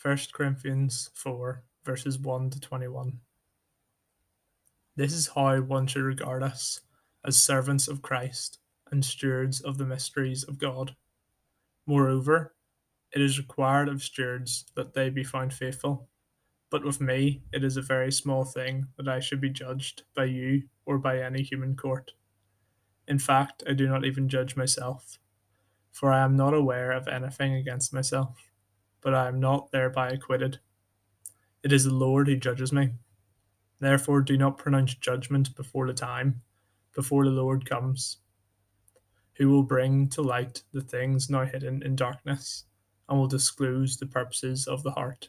1 0.00 0.18
Corinthians 0.32 1.10
4, 1.14 1.64
verses 1.84 2.20
1 2.20 2.50
to 2.50 2.60
21. 2.60 3.18
This 4.94 5.12
is 5.12 5.30
how 5.34 5.60
one 5.60 5.88
should 5.88 6.02
regard 6.02 6.44
us 6.44 6.82
as 7.24 7.42
servants 7.42 7.88
of 7.88 8.00
Christ 8.00 8.60
and 8.92 9.04
stewards 9.04 9.60
of 9.60 9.76
the 9.76 9.84
mysteries 9.84 10.44
of 10.44 10.58
God. 10.58 10.94
Moreover, 11.84 12.54
it 13.12 13.20
is 13.20 13.38
required 13.38 13.88
of 13.88 14.04
stewards 14.04 14.66
that 14.76 14.94
they 14.94 15.10
be 15.10 15.24
found 15.24 15.52
faithful. 15.52 16.08
But 16.70 16.84
with 16.84 17.00
me, 17.00 17.42
it 17.52 17.64
is 17.64 17.76
a 17.76 17.82
very 17.82 18.12
small 18.12 18.44
thing 18.44 18.86
that 18.98 19.08
I 19.08 19.18
should 19.18 19.40
be 19.40 19.50
judged 19.50 20.04
by 20.14 20.26
you 20.26 20.62
or 20.86 20.98
by 20.98 21.20
any 21.20 21.42
human 21.42 21.74
court. 21.74 22.12
In 23.08 23.18
fact, 23.18 23.64
I 23.68 23.72
do 23.72 23.88
not 23.88 24.04
even 24.04 24.28
judge 24.28 24.54
myself, 24.54 25.18
for 25.90 26.12
I 26.12 26.22
am 26.22 26.36
not 26.36 26.54
aware 26.54 26.92
of 26.92 27.08
anything 27.08 27.54
against 27.54 27.92
myself, 27.92 28.47
but 29.00 29.14
I 29.14 29.28
am 29.28 29.40
not 29.40 29.70
thereby 29.70 30.10
acquitted. 30.10 30.58
It 31.62 31.72
is 31.72 31.84
the 31.84 31.94
Lord 31.94 32.28
who 32.28 32.36
judges 32.36 32.72
me. 32.72 32.90
Therefore, 33.80 34.20
do 34.20 34.36
not 34.36 34.58
pronounce 34.58 34.94
judgment 34.94 35.54
before 35.54 35.86
the 35.86 35.94
time, 35.94 36.42
before 36.94 37.24
the 37.24 37.30
Lord 37.30 37.68
comes, 37.68 38.18
who 39.34 39.48
will 39.48 39.62
bring 39.62 40.08
to 40.08 40.22
light 40.22 40.62
the 40.72 40.80
things 40.80 41.30
now 41.30 41.44
hidden 41.44 41.82
in 41.82 41.94
darkness, 41.94 42.64
and 43.08 43.18
will 43.18 43.28
disclose 43.28 43.96
the 43.96 44.06
purposes 44.06 44.66
of 44.66 44.82
the 44.82 44.90
heart. 44.90 45.28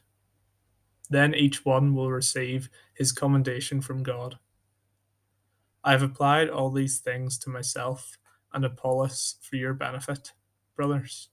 Then 1.10 1.34
each 1.34 1.66
one 1.66 1.94
will 1.96 2.12
receive 2.12 2.70
his 2.94 3.12
commendation 3.12 3.82
from 3.82 4.04
God. 4.04 4.38
I 5.84 5.92
have 5.92 6.04
applied 6.04 6.50
all 6.50 6.72
these 6.72 7.00
things 7.00 7.38
to 7.40 7.50
myself 7.50 8.18
and 8.54 8.66
Apollos 8.66 9.36
for 9.42 9.56
your 9.56 9.74
benefit, 9.74 10.34
brothers, 10.76 11.30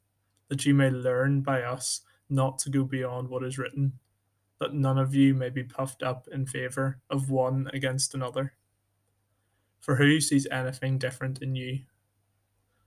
that 0.49 0.65
you 0.65 0.75
may 0.75 0.91
learn 0.91 1.41
by 1.41 1.63
us 1.63 2.03
not 2.29 2.59
to 2.59 2.71
go 2.71 2.85
beyond 2.85 3.29
what 3.29 3.45
is 3.45 3.59
written 3.59 3.93
that 4.59 4.75
none 4.75 4.99
of 4.99 5.15
you 5.15 5.35
may 5.35 5.51
be 5.51 5.63
puffed 5.63 6.03
up 6.03 6.29
in 6.33 6.47
favour 6.47 6.99
of 7.11 7.31
one 7.31 7.71
against 7.73 8.15
another. 8.15 8.55
For 9.81 9.97
who 9.97 10.21
sees 10.21 10.47
anything 10.51 10.99
different 10.99 11.43
in 11.43 11.55
you? 11.55 11.81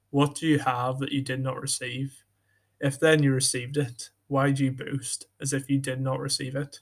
What 0.09 0.35
do 0.35 0.47
you 0.47 0.59
have 0.59 0.99
that 0.99 1.11
you 1.11 1.21
did 1.21 1.41
not 1.41 1.61
receive? 1.61 2.23
If 2.79 2.99
then 2.99 3.21
you 3.21 3.33
received 3.33 3.77
it, 3.77 4.09
why 4.27 4.51
do 4.51 4.65
you 4.65 4.71
boast 4.71 5.27
as 5.39 5.53
if 5.53 5.69
you 5.69 5.77
did 5.77 6.01
not 6.01 6.19
receive 6.19 6.55
it? 6.55 6.79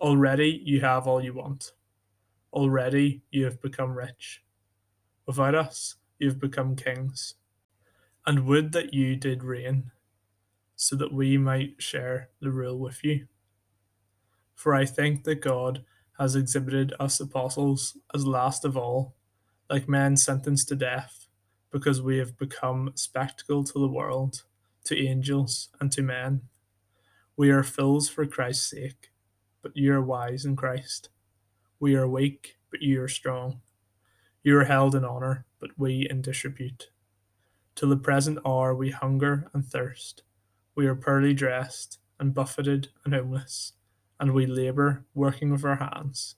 Already 0.00 0.60
you 0.64 0.80
have 0.80 1.06
all 1.06 1.22
you 1.22 1.32
want. 1.32 1.72
Already 2.52 3.22
you 3.30 3.44
have 3.44 3.62
become 3.62 3.92
rich. 3.92 4.42
Without 5.26 5.54
us, 5.54 5.96
you 6.18 6.28
have 6.28 6.40
become 6.40 6.76
kings. 6.76 7.34
And 8.26 8.46
would 8.46 8.72
that 8.72 8.92
you 8.92 9.16
did 9.16 9.42
reign 9.42 9.90
so 10.82 10.96
that 10.96 11.12
we 11.12 11.38
might 11.38 11.80
share 11.80 12.28
the 12.40 12.50
rule 12.50 12.76
with 12.76 13.04
you. 13.04 13.24
For 14.56 14.74
I 14.74 14.84
think 14.84 15.22
that 15.22 15.40
God 15.40 15.84
has 16.18 16.34
exhibited 16.34 16.92
us 16.98 17.20
apostles 17.20 17.96
as 18.12 18.26
last 18.26 18.64
of 18.64 18.76
all, 18.76 19.14
like 19.70 19.88
men 19.88 20.16
sentenced 20.16 20.68
to 20.70 20.74
death, 20.74 21.28
because 21.70 22.02
we 22.02 22.18
have 22.18 22.36
become 22.36 22.90
spectacle 22.96 23.62
to 23.62 23.78
the 23.78 23.86
world, 23.86 24.42
to 24.82 24.98
angels, 24.98 25.68
and 25.78 25.92
to 25.92 26.02
men. 26.02 26.42
We 27.36 27.50
are 27.50 27.62
fools 27.62 28.08
for 28.08 28.26
Christ's 28.26 28.68
sake, 28.68 29.12
but 29.62 29.76
you 29.76 29.92
are 29.92 30.02
wise 30.02 30.44
in 30.44 30.56
Christ. 30.56 31.10
We 31.78 31.94
are 31.94 32.08
weak, 32.08 32.56
but 32.72 32.82
you 32.82 33.00
are 33.02 33.08
strong. 33.08 33.60
You 34.42 34.58
are 34.58 34.64
held 34.64 34.96
in 34.96 35.04
honour, 35.04 35.46
but 35.60 35.78
we 35.78 36.08
in 36.10 36.22
disrepute. 36.22 36.90
Till 37.76 37.88
the 37.90 37.96
present 37.96 38.40
hour 38.44 38.74
we 38.74 38.90
hunger 38.90 39.48
and 39.54 39.64
thirst 39.64 40.24
we 40.74 40.86
are 40.86 40.94
poorly 40.94 41.34
dressed, 41.34 41.98
and 42.18 42.32
buffeted, 42.32 42.88
and 43.04 43.12
homeless, 43.12 43.74
and 44.18 44.32
we 44.32 44.46
labour, 44.46 45.04
working 45.14 45.50
with 45.50 45.64
our 45.64 45.76
hands. 45.76 46.36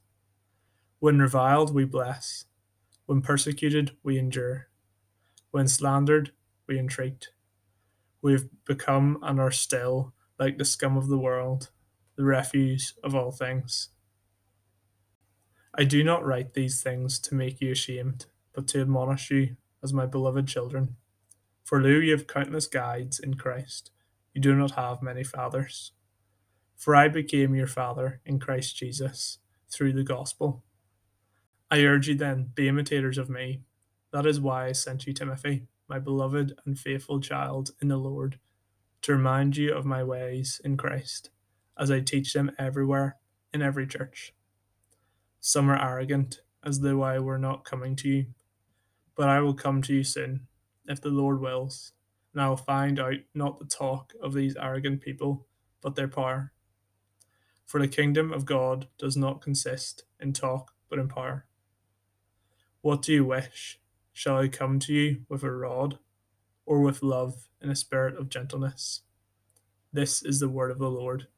When 0.99 1.21
reviled, 1.21 1.73
we 1.73 1.85
bless. 1.85 2.47
When 3.07 3.21
persecuted, 3.21 3.93
we 4.03 4.19
endure. 4.19 4.69
When 5.53 5.69
slandered, 5.69 6.33
we 6.67 6.79
entreat. 6.79 7.29
We 8.23 8.33
have 8.33 8.47
become 8.65 9.19
and 9.23 9.39
are 9.39 9.53
still 9.53 10.15
like 10.39 10.59
the 10.59 10.65
scum 10.65 10.97
of 10.97 11.09
the 11.09 11.19
world, 11.19 11.71
the 12.17 12.25
refuse 12.25 12.95
of 13.05 13.15
all 13.15 13.31
things. 13.31 13.91
I 15.77 15.85
do 15.85 16.03
not 16.03 16.25
write 16.25 16.55
these 16.55 16.83
things 16.83 17.21
to 17.21 17.35
make 17.35 17.61
you 17.61 17.71
ashamed, 17.71 18.27
but 18.53 18.67
to 18.69 18.81
admonish 18.81 19.31
you 19.31 19.57
as 19.83 19.93
my 19.93 20.07
beloved 20.07 20.49
children. 20.49 20.97
For 21.63 21.81
lo, 21.81 21.91
you 21.91 22.13
have 22.13 22.27
countless 22.27 22.67
guides 22.67 23.21
in 23.21 23.35
Christ 23.35 23.91
you 24.35 24.41
do 24.41 24.55
not 24.55 24.73
have 24.73 25.03
many 25.03 25.25
fathers. 25.25 25.93
For 26.77 26.95
I 26.97 27.09
became 27.09 27.55
your 27.55 27.69
father 27.69 28.21
in 28.27 28.41
Christ 28.41 28.77
Jesus 28.77 29.39
through 29.71 29.93
the 29.95 30.05
gospel. 30.05 30.65
I 31.71 31.81
urge 31.85 32.09
you 32.09 32.15
then, 32.15 32.51
be 32.55 32.69
imitators 32.69 33.17
of 33.19 33.31
me. 33.31 33.63
That 34.13 34.27
is 34.27 34.41
why 34.41 34.67
I 34.67 34.73
sent 34.73 35.07
you 35.07 35.13
Timothy, 35.13 35.67
my 35.89 35.99
beloved 35.99 36.59
and 36.67 36.79
faithful 36.79 37.21
child 37.21 37.71
in 37.81 37.89
the 37.89 37.97
Lord, 37.97 38.39
to 39.03 39.13
remind 39.13 39.57
you 39.57 39.73
of 39.75 39.85
my 39.85 40.05
ways 40.05 40.61
in 40.65 40.77
Christ, 40.77 41.31
as 41.79 41.91
I 41.91 42.01
teach 42.01 42.33
them 42.33 42.53
everywhere 42.59 43.17
in 43.53 43.63
every 43.63 43.87
church. 43.87 44.35
Some 45.41 45.71
are 45.71 45.81
arrogant, 45.81 46.41
as 46.65 46.81
though 46.81 47.03
I 47.03 47.19
were 47.19 47.39
not 47.39 47.65
coming 47.65 47.97
to 47.97 48.09
you, 48.09 48.27
but 49.17 49.29
I 49.29 49.41
will 49.41 49.55
come 49.55 49.83
to 49.83 49.95
you 49.95 50.05
soon, 50.05 50.47
if 50.87 51.01
the 51.01 51.11
Lord 51.11 51.41
wills 51.41 51.93
and 52.35 52.43
I 52.43 52.49
will 52.49 52.57
find 52.57 52.99
out 52.99 53.15
not 53.35 53.61
the 53.61 53.65
talk 53.65 54.13
of 54.21 54.35
these 54.35 54.57
arrogant 54.57 55.01
people, 55.01 55.47
but 55.81 55.95
their 55.95 56.09
power. 56.09 56.53
For 57.65 57.81
the 57.81 57.89
kingdom 57.89 58.33
of 58.33 58.45
God 58.45 58.89
does 58.99 59.17
not 59.17 59.41
consist 59.41 60.05
in 60.21 60.33
talk, 60.33 60.73
but 60.91 60.99
in 60.99 61.09
power. 61.09 61.47
What 62.83 63.03
do 63.03 63.13
you 63.13 63.25
wish? 63.25 63.81
Shall 64.13 64.39
I 64.39 64.49
come 64.49 64.79
to 64.81 64.93
you 64.93 65.23
with 65.29 65.43
a 65.43 65.51
rod, 65.51 65.99
or 66.67 66.81
with 66.81 67.03
love 67.03 67.49
in 67.63 67.71
a 67.71 67.77
spirit 67.77 68.17
of 68.17 68.29
gentleness? 68.29 69.03
This 69.93 70.23
is 70.23 70.41
the 70.41 70.49
word 70.49 70.71
of 70.71 70.79
the 70.79 70.91
Lord. 70.91 71.29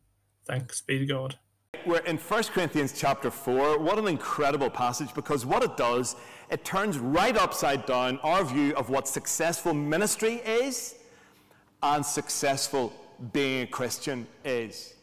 Thanks 0.46 0.80
be 0.80 0.98
to 0.98 1.06
God. 1.06 1.38
We're 1.86 1.98
in 1.98 2.16
1 2.16 2.42
Corinthians 2.52 2.92
chapter 2.96 3.30
4. 3.30 3.78
What 3.78 3.96
an 3.96 4.08
incredible 4.08 4.68
passage 4.68 5.14
because 5.14 5.46
what 5.46 5.62
it 5.62 5.76
does, 5.76 6.16
it 6.50 6.64
turns 6.64 6.98
right 6.98 7.36
upside 7.36 7.86
down 7.86 8.18
our 8.24 8.42
view 8.42 8.74
of 8.74 8.90
what 8.90 9.06
successful 9.06 9.72
ministry 9.72 10.42
is 10.44 10.96
and 11.84 12.04
successful 12.04 12.92
being 13.32 13.62
a 13.62 13.66
Christian 13.68 14.26
is. 14.44 14.94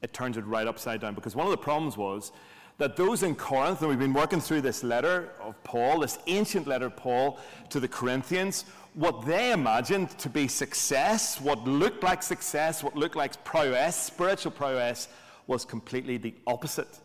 It 0.00 0.12
turns 0.12 0.36
it 0.36 0.46
right 0.46 0.68
upside 0.68 1.00
down 1.00 1.16
because 1.16 1.34
one 1.34 1.44
of 1.44 1.50
the 1.50 1.56
problems 1.58 1.96
was 1.96 2.30
that 2.76 2.94
those 2.94 3.24
in 3.24 3.34
Corinth, 3.34 3.80
and 3.80 3.90
we've 3.90 3.98
been 3.98 4.14
working 4.14 4.40
through 4.40 4.60
this 4.60 4.84
letter 4.84 5.30
of 5.40 5.60
Paul, 5.64 5.98
this 5.98 6.20
ancient 6.28 6.68
letter 6.68 6.86
of 6.86 6.96
Paul 6.96 7.40
to 7.70 7.80
the 7.80 7.88
Corinthians, 7.88 8.64
what 8.94 9.26
they 9.26 9.50
imagined 9.50 10.16
to 10.18 10.28
be 10.28 10.46
success, 10.46 11.40
what 11.40 11.66
looked 11.66 12.04
like 12.04 12.22
success, 12.22 12.84
what 12.84 12.94
looked 12.94 13.16
like 13.16 13.42
prowess, 13.42 13.96
spiritual 13.96 14.52
prowess, 14.52 15.08
was 15.48 15.64
completely 15.64 16.16
the 16.16 16.34
opposite 16.46 17.00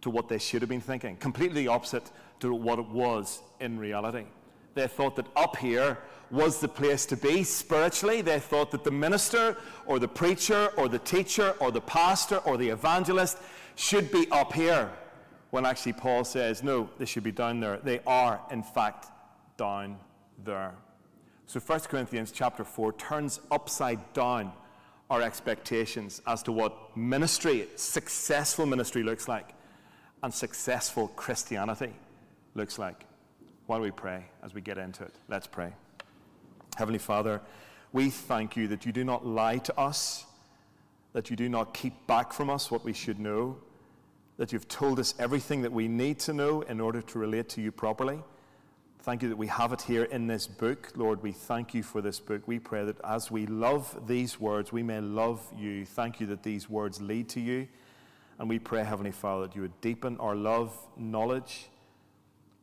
to 0.00 0.08
what 0.08 0.28
they 0.28 0.38
should 0.38 0.62
have 0.62 0.68
been 0.70 0.80
thinking, 0.80 1.16
completely 1.16 1.64
the 1.64 1.68
opposite 1.68 2.10
to 2.40 2.54
what 2.54 2.78
it 2.78 2.86
was 2.86 3.42
in 3.60 3.78
reality. 3.78 4.24
They 4.74 4.86
thought 4.86 5.16
that 5.16 5.26
up 5.36 5.56
here 5.56 5.98
was 6.30 6.60
the 6.60 6.68
place 6.68 7.04
to 7.06 7.16
be 7.16 7.44
spiritually. 7.44 8.22
They 8.22 8.40
thought 8.40 8.70
that 8.70 8.84
the 8.84 8.90
minister 8.90 9.56
or 9.86 9.98
the 9.98 10.08
preacher 10.08 10.70
or 10.76 10.88
the 10.88 10.98
teacher 10.98 11.54
or 11.60 11.70
the 11.70 11.80
pastor 11.80 12.38
or 12.38 12.56
the 12.56 12.68
evangelist 12.68 13.38
should 13.76 14.10
be 14.10 14.26
up 14.30 14.52
here. 14.52 14.90
When 15.50 15.64
actually 15.64 15.92
Paul 15.92 16.24
says, 16.24 16.62
no, 16.62 16.90
they 16.98 17.04
should 17.04 17.22
be 17.22 17.32
down 17.32 17.60
there. 17.60 17.78
They 17.78 18.00
are, 18.06 18.40
in 18.50 18.62
fact, 18.62 19.06
down 19.56 19.98
there. 20.44 20.74
So 21.46 21.60
1 21.60 21.80
Corinthians 21.80 22.32
chapter 22.32 22.64
4 22.64 22.92
turns 22.94 23.40
upside 23.50 24.12
down 24.12 24.52
our 25.10 25.22
expectations 25.22 26.22
as 26.26 26.42
to 26.44 26.52
what 26.52 26.96
ministry, 26.96 27.68
successful 27.76 28.66
ministry, 28.66 29.02
looks 29.02 29.28
like 29.28 29.54
and 30.22 30.32
successful 30.32 31.08
Christianity 31.08 31.92
looks 32.54 32.78
like. 32.78 33.04
While 33.66 33.80
we 33.80 33.90
pray 33.90 34.24
as 34.42 34.54
we 34.54 34.60
get 34.60 34.78
into 34.78 35.04
it? 35.04 35.14
Let's 35.28 35.46
pray. 35.46 35.72
Heavenly 36.76 36.98
Father, 36.98 37.40
we 37.92 38.10
thank 38.10 38.56
you 38.56 38.66
that 38.68 38.84
you 38.84 38.92
do 38.92 39.04
not 39.04 39.26
lie 39.26 39.58
to 39.58 39.78
us, 39.78 40.24
that 41.12 41.30
you 41.30 41.36
do 41.36 41.48
not 41.48 41.74
keep 41.74 42.06
back 42.06 42.32
from 42.32 42.50
us 42.50 42.70
what 42.70 42.84
we 42.84 42.92
should 42.92 43.18
know, 43.18 43.56
that 44.38 44.52
you've 44.52 44.68
told 44.68 44.98
us 44.98 45.14
everything 45.18 45.62
that 45.62 45.72
we 45.72 45.88
need 45.88 46.18
to 46.20 46.32
know 46.32 46.62
in 46.62 46.80
order 46.80 47.00
to 47.02 47.18
relate 47.18 47.48
to 47.50 47.60
you 47.60 47.70
properly. 47.70 48.20
Thank 49.04 49.22
you 49.22 49.28
that 49.28 49.36
we 49.36 49.48
have 49.48 49.74
it 49.74 49.82
here 49.82 50.04
in 50.04 50.26
this 50.26 50.46
book. 50.46 50.90
Lord, 50.96 51.22
we 51.22 51.32
thank 51.32 51.74
you 51.74 51.82
for 51.82 52.00
this 52.00 52.18
book. 52.18 52.48
We 52.48 52.58
pray 52.58 52.86
that 52.86 52.96
as 53.04 53.30
we 53.30 53.44
love 53.44 54.06
these 54.06 54.40
words, 54.40 54.72
we 54.72 54.82
may 54.82 54.98
love 55.02 55.46
you. 55.54 55.84
Thank 55.84 56.20
you 56.20 56.26
that 56.28 56.42
these 56.42 56.70
words 56.70 57.02
lead 57.02 57.28
to 57.28 57.40
you. 57.40 57.68
And 58.38 58.48
we 58.48 58.58
pray, 58.58 58.82
Heavenly 58.82 59.10
Father, 59.12 59.46
that 59.46 59.54
you 59.54 59.60
would 59.60 59.78
deepen 59.82 60.16
our 60.20 60.34
love, 60.34 60.74
knowledge. 60.96 61.68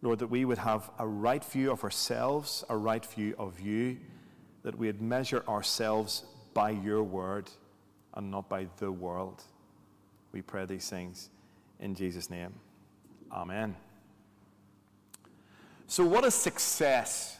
Lord, 0.02 0.18
that 0.18 0.32
we 0.32 0.44
would 0.44 0.58
have 0.58 0.90
a 0.98 1.06
right 1.06 1.46
view 1.46 1.72
of 1.72 1.84
ourselves, 1.84 2.64
a 2.70 2.76
right 2.76 3.06
view 3.06 3.36
of 3.38 3.60
you, 3.60 3.98
that 4.64 4.76
we 4.76 4.88
would 4.88 5.00
measure 5.00 5.44
ourselves 5.48 6.24
by 6.56 6.72
your 6.72 7.04
word, 7.04 7.52
and 8.16 8.32
not 8.32 8.50
by 8.50 8.66
the 8.78 8.92
world. 8.92 9.44
We 10.32 10.42
pray 10.42 10.66
these 10.66 10.90
things 10.90 11.30
in 11.80 11.94
Jesus' 11.94 12.32
name. 12.32 12.56
Amen. 13.32 13.76
So, 15.92 16.06
what 16.06 16.24
is 16.24 16.34
success? 16.34 17.36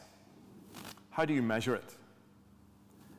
How 1.10 1.24
do 1.24 1.34
you 1.34 1.42
measure 1.42 1.74
it? 1.74 1.96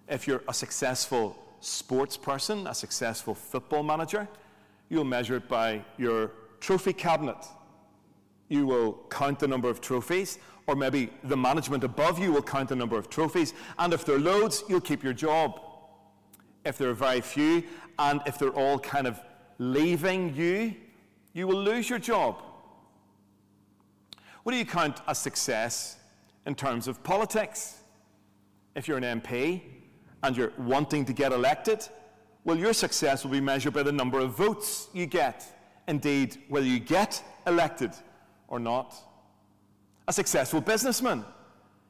If 0.06 0.28
you're 0.28 0.42
a 0.46 0.52
successful 0.52 1.38
sports 1.60 2.18
person, 2.18 2.66
a 2.66 2.74
successful 2.74 3.34
football 3.34 3.82
manager, 3.82 4.28
you'll 4.90 5.04
measure 5.04 5.36
it 5.36 5.48
by 5.48 5.82
your 5.96 6.32
trophy 6.60 6.92
cabinet. 6.92 7.46
You 8.50 8.66
will 8.66 9.06
count 9.08 9.38
the 9.38 9.48
number 9.48 9.70
of 9.70 9.80
trophies, 9.80 10.38
or 10.66 10.76
maybe 10.76 11.08
the 11.24 11.36
management 11.38 11.82
above 11.82 12.18
you 12.18 12.30
will 12.30 12.42
count 12.42 12.68
the 12.68 12.76
number 12.76 12.98
of 12.98 13.08
trophies. 13.08 13.54
And 13.78 13.94
if 13.94 14.04
there 14.04 14.16
are 14.16 14.20
loads, 14.20 14.64
you'll 14.68 14.82
keep 14.82 15.02
your 15.02 15.14
job. 15.14 15.62
If 16.66 16.76
there 16.76 16.90
are 16.90 17.00
very 17.08 17.22
few, 17.22 17.62
and 17.98 18.20
if 18.26 18.38
they're 18.38 18.50
all 18.50 18.78
kind 18.78 19.06
of 19.06 19.18
leaving 19.56 20.36
you, 20.36 20.74
you 21.32 21.46
will 21.46 21.62
lose 21.62 21.88
your 21.88 21.98
job. 21.98 22.51
What 24.42 24.52
do 24.52 24.58
you 24.58 24.66
count 24.66 25.00
as 25.06 25.18
success 25.18 25.98
in 26.46 26.54
terms 26.54 26.88
of 26.88 27.02
politics? 27.02 27.78
If 28.74 28.88
you're 28.88 28.98
an 28.98 29.20
MP 29.20 29.62
and 30.22 30.36
you're 30.36 30.52
wanting 30.58 31.04
to 31.04 31.12
get 31.12 31.32
elected, 31.32 31.86
well, 32.44 32.56
your 32.56 32.72
success 32.72 33.24
will 33.24 33.30
be 33.30 33.40
measured 33.40 33.72
by 33.72 33.84
the 33.84 33.92
number 33.92 34.18
of 34.18 34.36
votes 34.36 34.88
you 34.92 35.06
get. 35.06 35.44
Indeed, 35.86 36.38
whether 36.48 36.66
you 36.66 36.80
get 36.80 37.22
elected 37.46 37.92
or 38.48 38.58
not. 38.58 38.94
A 40.08 40.12
successful 40.12 40.60
businessman, 40.60 41.24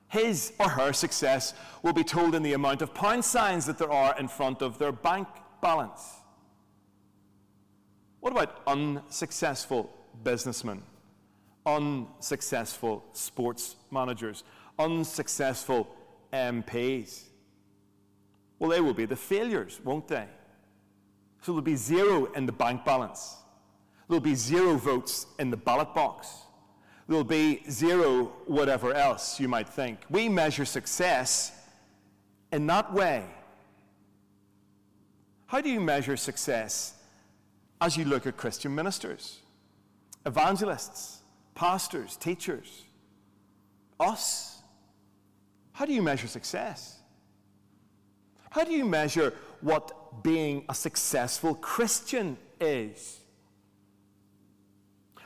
his 0.08 0.52
or 0.58 0.69
her 0.69 0.93
success 0.93 1.55
will 1.82 1.94
be 1.94 2.05
told 2.05 2.34
in 2.34 2.43
the 2.43 2.52
amount 2.52 2.82
of 2.82 2.93
pound 2.93 3.25
signs 3.25 3.64
that 3.64 3.78
there 3.78 3.90
are 3.90 4.19
in 4.19 4.28
front 4.28 4.60
of 4.60 4.78
their 4.78 4.93
bank 4.93 5.26
balance. 5.62 6.02
What 8.20 8.32
about 8.32 8.60
unsuccessful 8.66 9.90
businessmen, 10.22 10.82
unsuccessful 11.67 13.05
sports 13.12 13.76
managers, 13.91 14.44
unsuccessful 14.79 15.88
MPs? 16.32 17.23
Well, 18.59 18.70
they 18.70 18.81
will 18.81 18.94
be 18.94 19.06
the 19.06 19.17
failures, 19.17 19.81
won't 19.82 20.09
they? 20.09 20.26
So 21.43 21.53
there'll 21.53 21.62
be 21.62 21.76
zero 21.76 22.26
in 22.32 22.47
the 22.47 22.53
bank 22.53 22.85
balance. 22.85 23.37
There'll 24.09 24.20
be 24.20 24.35
zero 24.35 24.76
votes 24.76 25.26
in 25.38 25.50
the 25.50 25.56
ballot 25.56 25.94
box. 25.94 26.29
There'll 27.09 27.25
be 27.25 27.62
zero 27.69 28.32
whatever 28.47 28.94
else 28.94 29.41
you 29.41 29.49
might 29.49 29.69
think. 29.69 29.99
We 30.08 30.29
measure 30.29 30.65
success 30.65 31.53
in 32.53 32.67
that 32.69 32.93
way. 32.93 33.25
How 35.47 35.61
do 35.61 35.69
you 35.69 35.81
measure 35.81 36.17
success 36.17 36.94
as 37.81 37.97
you 37.97 38.05
look 38.05 38.26
at 38.26 38.37
Christian 38.37 38.75
ministers, 38.75 39.41
evangelists, 40.25 41.21
pastors, 41.54 42.16
teachers, 42.16 42.84
us? 44.00 44.62
How 45.72 45.84
do 45.84 45.93
you 45.93 46.02
measure 46.02 46.26
success? 46.26 46.99
How 48.50 48.64
do 48.64 48.72
you 48.72 48.84
measure 48.84 49.32
what 49.62 50.22
being 50.22 50.64
a 50.69 50.75
successful 50.75 51.54
Christian 51.54 52.37
is? 52.60 53.20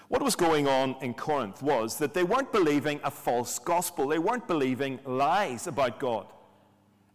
What 0.09 0.23
was 0.23 0.37
going 0.37 0.69
on 0.69 0.95
in 1.03 1.15
Corinth 1.15 1.63
was 1.63 1.99
that 1.99 2.15
they 2.15 2.23
weren't 2.23 2.53
believing 2.53 3.01
a 3.03 3.11
false 3.11 3.59
gospel. 3.59 4.07
They 4.07 4.21
weren't 4.21 4.47
believing 4.47 5.01
lies 5.05 5.67
about 5.67 5.99
God. 5.99 6.27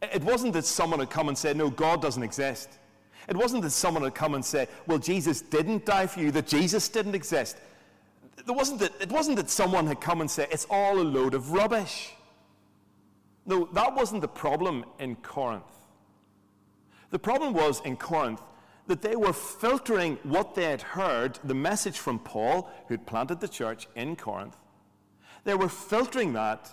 It 0.01 0.23
wasn't 0.23 0.53
that 0.53 0.65
someone 0.65 0.99
had 0.99 1.09
come 1.09 1.29
and 1.29 1.37
said, 1.37 1.55
No, 1.55 1.69
God 1.69 2.01
doesn't 2.01 2.23
exist. 2.23 2.79
It 3.29 3.37
wasn't 3.37 3.61
that 3.63 3.69
someone 3.69 4.03
had 4.03 4.15
come 4.15 4.33
and 4.33 4.43
said, 4.43 4.67
Well, 4.87 4.97
Jesus 4.97 5.41
didn't 5.41 5.85
die 5.85 6.07
for 6.07 6.19
you, 6.19 6.31
that 6.31 6.47
Jesus 6.47 6.89
didn't 6.89 7.15
exist. 7.15 7.57
There 8.45 8.55
wasn't 8.55 8.79
that, 8.79 8.93
it 8.99 9.11
wasn't 9.11 9.37
that 9.37 9.49
someone 9.49 9.87
had 9.87 10.01
come 10.01 10.21
and 10.21 10.29
said, 10.29 10.47
It's 10.51 10.65
all 10.69 10.99
a 10.99 11.03
load 11.03 11.33
of 11.33 11.51
rubbish. 11.51 12.11
No, 13.45 13.67
that 13.73 13.95
wasn't 13.95 14.21
the 14.21 14.27
problem 14.27 14.85
in 14.99 15.15
Corinth. 15.17 15.63
The 17.09 17.19
problem 17.19 17.53
was 17.53 17.81
in 17.81 17.97
Corinth 17.97 18.41
that 18.87 19.01
they 19.01 19.15
were 19.15 19.33
filtering 19.33 20.17
what 20.23 20.55
they 20.55 20.63
had 20.63 20.81
heard, 20.81 21.39
the 21.43 21.53
message 21.53 21.99
from 21.99 22.19
Paul, 22.19 22.69
who'd 22.87 23.05
planted 23.05 23.39
the 23.39 23.47
church 23.47 23.87
in 23.95 24.15
Corinth. 24.15 24.57
They 25.43 25.55
were 25.55 25.69
filtering 25.69 26.33
that 26.33 26.71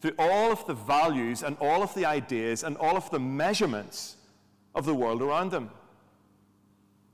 through 0.00 0.14
all 0.18 0.50
of 0.50 0.66
the 0.66 0.74
values 0.74 1.42
and 1.42 1.56
all 1.60 1.82
of 1.82 1.94
the 1.94 2.06
ideas 2.06 2.64
and 2.64 2.76
all 2.76 2.96
of 2.96 3.10
the 3.10 3.20
measurements 3.20 4.16
of 4.74 4.86
the 4.86 4.94
world 4.94 5.22
around 5.22 5.50
them. 5.50 5.70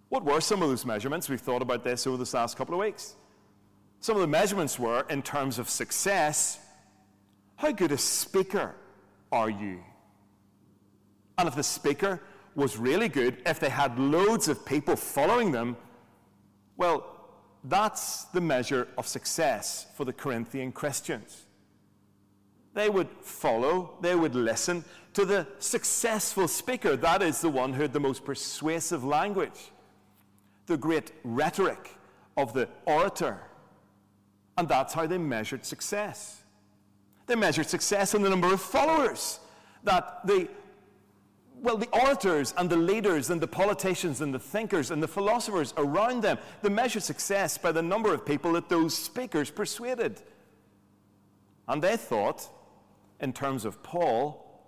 What 0.09 0.25
were 0.25 0.41
some 0.41 0.63
of 0.63 0.69
those 0.69 0.87
measurements? 0.87 1.29
We've 1.29 1.41
thought 1.41 1.63
about 1.63 1.83
this 1.83 2.07
over 2.07 2.17
this 2.17 2.35
last 2.35 2.57
couple 2.57 2.75
of 2.75 2.81
weeks. 2.81 3.17
Some 4.07 4.15
of 4.15 4.21
the 4.21 4.29
measurements 4.29 4.79
were, 4.79 5.05
in 5.11 5.21
terms 5.21 5.59
of 5.59 5.69
success, 5.69 6.61
how 7.57 7.73
good 7.73 7.91
a 7.91 7.99
speaker 7.99 8.73
are 9.33 9.51
you? 9.51 9.81
And 11.37 11.49
if 11.49 11.57
the 11.57 11.65
speaker 11.65 12.23
was 12.55 12.77
really 12.77 13.09
good, 13.09 13.39
if 13.45 13.59
they 13.59 13.69
had 13.69 13.99
loads 13.99 14.47
of 14.47 14.65
people 14.65 14.95
following 14.95 15.51
them, 15.51 15.77
well, 16.77 17.05
that's 17.65 18.27
the 18.27 18.41
measure 18.41 18.87
of 18.97 19.09
success 19.09 19.89
for 19.97 20.05
the 20.05 20.13
Corinthian 20.13 20.71
Christians. 20.71 21.47
They 22.75 22.89
would 22.89 23.09
follow, 23.23 23.99
they 24.03 24.15
would 24.15 24.37
listen 24.37 24.85
to 25.15 25.25
the 25.25 25.49
successful 25.59 26.47
speaker. 26.47 26.95
That 26.95 27.23
is 27.23 27.41
the 27.41 27.51
one 27.51 27.73
who 27.73 27.83
had 27.83 27.93
the 27.93 27.99
most 27.99 28.25
persuasive 28.25 29.03
language 29.03 29.73
the 30.67 30.77
great 30.77 31.11
rhetoric 31.25 31.91
of 32.37 32.53
the 32.53 32.69
orator. 32.85 33.41
And 34.59 34.69
that's 34.69 34.95
how 34.95 35.07
they 35.07 35.19
measured 35.19 35.65
success. 35.65 36.43
They 37.27 37.35
measured 37.35 37.67
success 37.67 38.15
in 38.15 38.23
the 38.23 38.31
number 38.31 38.53
of 38.53 38.61
followers 38.61 39.41
that 39.85 40.27
the 40.27 40.49
well, 41.63 41.79
the 41.79 41.89
orators 41.89 42.53
and 42.59 42.69
the 42.69 42.77
leaders 42.77 43.31
and 43.31 43.41
the 43.41 43.47
politicians 43.47 44.21
and 44.21 44.33
the 44.33 44.39
thinkers 44.39 44.91
and 44.91 45.03
the 45.03 45.09
philosophers 45.09 45.73
around 45.79 46.23
them, 46.23 46.39
they 46.63 46.69
measured 46.69 47.03
success 47.03 47.57
by 47.57 47.73
the 47.73 47.83
number 47.83 48.13
of 48.13 48.27
people 48.27 48.53
that 48.53 48.69
those 48.69 48.95
speakers 48.95 49.51
persuaded. 49.51 50.21
And 51.67 51.83
they 51.83 51.97
thought, 51.97 52.47
in 53.21 53.33
terms 53.33 53.65
of 53.65 53.83
Paul, 53.83 54.63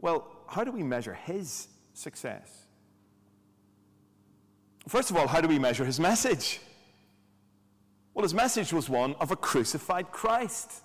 well, 0.00 0.26
how 0.48 0.64
do 0.64 0.72
we 0.72 0.82
measure 0.82 1.14
his 1.14 1.68
success? 1.92 2.64
First 4.88 5.10
of 5.10 5.16
all, 5.16 5.28
how 5.28 5.40
do 5.40 5.48
we 5.48 5.58
measure 5.58 5.84
his 5.84 6.00
message? 6.00 6.60
Well, 8.20 8.26
his 8.26 8.34
message 8.34 8.70
was 8.70 8.90
one 8.90 9.14
of 9.14 9.30
a 9.30 9.36
crucified 9.36 10.12
Christ. 10.12 10.82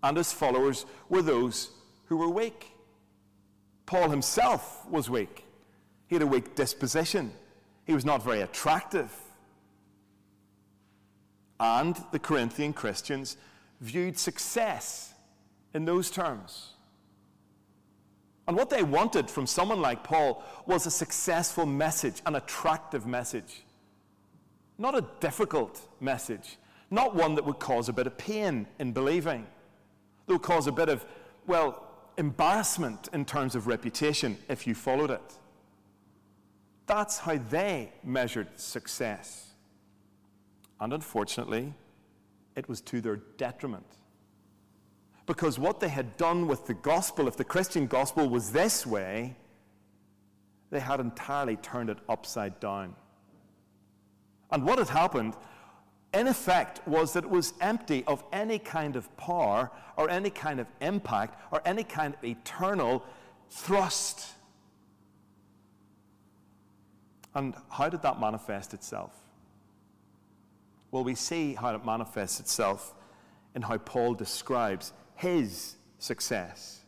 And 0.00 0.16
his 0.16 0.32
followers 0.32 0.86
were 1.08 1.22
those 1.22 1.70
who 2.04 2.18
were 2.18 2.28
weak. 2.28 2.70
Paul 3.84 4.08
himself 4.08 4.88
was 4.88 5.10
weak. 5.10 5.44
He 6.06 6.14
had 6.14 6.22
a 6.22 6.26
weak 6.28 6.54
disposition. 6.54 7.32
He 7.84 7.94
was 7.94 8.04
not 8.04 8.22
very 8.22 8.42
attractive. 8.42 9.12
And 11.58 12.00
the 12.12 12.20
Corinthian 12.20 12.74
Christians 12.74 13.36
viewed 13.80 14.16
success 14.16 15.14
in 15.74 15.84
those 15.84 16.12
terms. 16.12 16.74
And 18.46 18.56
what 18.56 18.70
they 18.70 18.84
wanted 18.84 19.28
from 19.28 19.48
someone 19.48 19.82
like 19.82 20.04
Paul 20.04 20.44
was 20.64 20.86
a 20.86 20.92
successful 20.92 21.66
message, 21.66 22.22
an 22.24 22.36
attractive 22.36 23.04
message. 23.04 23.64
Not 24.78 24.94
a 24.96 25.04
difficult 25.20 25.80
message, 26.00 26.58
not 26.90 27.14
one 27.14 27.34
that 27.36 27.44
would 27.44 27.58
cause 27.58 27.88
a 27.88 27.92
bit 27.92 28.06
of 28.06 28.16
pain 28.18 28.66
in 28.78 28.92
believing, 28.92 29.46
that 30.26 30.32
would 30.32 30.42
cause 30.42 30.66
a 30.66 30.72
bit 30.72 30.88
of, 30.88 31.04
well, 31.46 31.88
embarrassment 32.16 33.08
in 33.12 33.24
terms 33.24 33.54
of 33.54 33.66
reputation 33.66 34.36
if 34.48 34.66
you 34.66 34.74
followed 34.74 35.10
it. 35.10 35.38
That's 36.86 37.18
how 37.18 37.38
they 37.38 37.92
measured 38.02 38.48
success. 38.58 39.54
And 40.80 40.92
unfortunately, 40.92 41.72
it 42.56 42.68
was 42.68 42.80
to 42.82 43.00
their 43.00 43.16
detriment. 43.16 43.86
Because 45.26 45.58
what 45.58 45.80
they 45.80 45.88
had 45.88 46.16
done 46.16 46.48
with 46.48 46.66
the 46.66 46.74
gospel, 46.74 47.28
if 47.28 47.36
the 47.36 47.44
Christian 47.44 47.86
gospel 47.86 48.28
was 48.28 48.52
this 48.52 48.84
way, 48.84 49.36
they 50.70 50.80
had 50.80 51.00
entirely 51.00 51.56
turned 51.56 51.90
it 51.90 51.98
upside 52.08 52.58
down. 52.58 52.96
And 54.52 54.64
what 54.64 54.78
had 54.78 54.90
happened, 54.90 55.34
in 56.12 56.28
effect, 56.28 56.86
was 56.86 57.14
that 57.14 57.24
it 57.24 57.30
was 57.30 57.54
empty 57.60 58.04
of 58.06 58.22
any 58.32 58.58
kind 58.58 58.96
of 58.96 59.14
power 59.16 59.70
or 59.96 60.10
any 60.10 60.30
kind 60.30 60.60
of 60.60 60.66
impact 60.80 61.40
or 61.50 61.62
any 61.64 61.82
kind 61.82 62.14
of 62.14 62.22
eternal 62.22 63.02
thrust. 63.50 64.26
And 67.34 67.54
how 67.70 67.88
did 67.88 68.02
that 68.02 68.20
manifest 68.20 68.74
itself? 68.74 69.12
Well, 70.90 71.02
we 71.02 71.14
see 71.14 71.54
how 71.54 71.74
it 71.74 71.84
manifests 71.86 72.38
itself 72.38 72.94
in 73.54 73.62
how 73.62 73.78
Paul 73.78 74.12
describes 74.12 74.92
his 75.14 75.76
success 75.98 76.84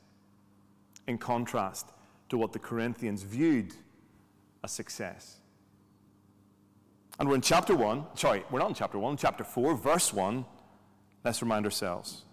in 1.07 1.17
contrast 1.17 1.89
to 2.29 2.37
what 2.37 2.53
the 2.53 2.59
Corinthians 2.59 3.23
viewed 3.23 3.73
as 4.63 4.73
success. 4.73 5.39
And 7.19 7.29
we're 7.29 7.37
in 7.37 7.41
chapter 7.41 7.77
1, 7.77 8.05
sorry, 8.15 8.45
we're 8.51 8.59
not 8.59 8.69
in 8.69 8.75
chapter 8.75 8.99
1, 8.99 9.17
chapter 9.17 9.45
4, 9.45 9.77
verse 9.77 10.13
1. 10.13 10.45
Let's 11.25 11.43
remind 11.43 11.65
ourselves. 11.65 12.25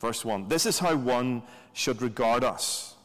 Verse 0.00 0.24
1 0.24 0.48
This 0.48 0.66
is 0.66 0.78
how 0.78 0.96
one 0.96 1.42
should 1.72 2.02
regard 2.02 2.42
us 2.42 2.96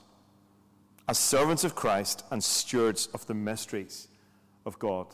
as 1.08 1.18
servants 1.18 1.64
of 1.64 1.76
Christ 1.76 2.26
and 2.32 2.44
stewards 2.44 3.08
of 3.14 3.26
the 3.28 3.34
mysteries 3.34 4.08
of 4.66 4.78
God. 4.80 5.08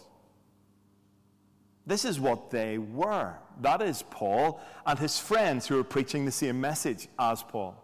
This 1.86 2.06
is 2.06 2.20
what 2.20 2.50
they 2.50 2.78
were. 2.78 3.34
That 3.62 3.82
is 3.82 4.04
Paul 4.10 4.62
and 4.86 4.98
his 4.98 5.20
friends 5.20 5.68
who 5.68 5.78
are 5.80 5.84
preaching 5.84 6.26
the 6.26 6.32
same 6.32 6.60
message 6.60 7.10
as 7.20 7.44
Paul. 7.44 7.76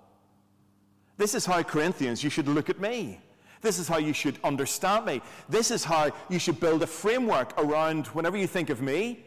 This 1.18 1.36
is 1.36 1.46
how, 1.46 1.62
Corinthians, 1.64 2.24
you 2.24 2.30
should 2.30 2.48
look 2.48 2.70
at 2.70 2.80
me. 2.80 3.20
This 3.62 3.78
is 3.78 3.88
how 3.88 3.98
you 3.98 4.14
should 4.14 4.40
understand 4.44 5.06
me. 5.06 5.22
This 5.50 5.70
is 5.72 5.84
how 5.84 6.12
you 6.30 6.40
should 6.40 6.60
build 6.60 6.82
a 6.84 6.88
framework 6.88 7.60
around 7.60 8.08
whenever 8.08 8.38
you 8.38 8.48
think 8.48 8.70
of 8.70 8.82
me. 8.82 9.26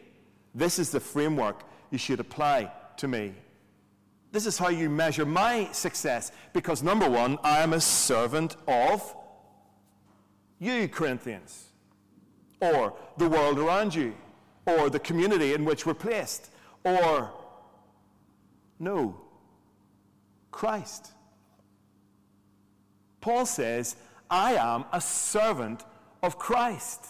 This 0.55 0.79
is 0.79 0.89
the 0.91 0.99
framework 0.99 1.63
you 1.91 1.97
should 1.97 2.19
apply 2.19 2.71
to 2.97 3.07
me. 3.07 3.33
This 4.31 4.47
is 4.47 4.57
how 4.57 4.69
you 4.69 4.89
measure 4.89 5.25
my 5.25 5.69
success. 5.71 6.31
Because, 6.53 6.81
number 6.81 7.07
one, 7.07 7.37
I 7.43 7.59
am 7.59 7.73
a 7.73 7.81
servant 7.81 8.55
of 8.67 9.15
you, 10.59 10.87
Corinthians, 10.87 11.67
or 12.59 12.95
the 13.17 13.29
world 13.29 13.59
around 13.59 13.93
you, 13.93 14.15
or 14.65 14.89
the 14.89 14.99
community 14.99 15.53
in 15.53 15.65
which 15.65 15.85
we're 15.85 15.93
placed, 15.93 16.49
or 16.83 17.31
no, 18.79 19.21
Christ. 20.51 21.11
Paul 23.21 23.45
says, 23.45 23.95
I 24.33 24.55
am 24.55 24.85
a 24.91 24.99
servant 24.99 25.85
of 26.23 26.39
Christ. 26.39 27.05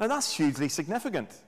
Now 0.00 0.06
that's 0.06 0.32
hugely 0.32 0.70
significant. 0.70 1.44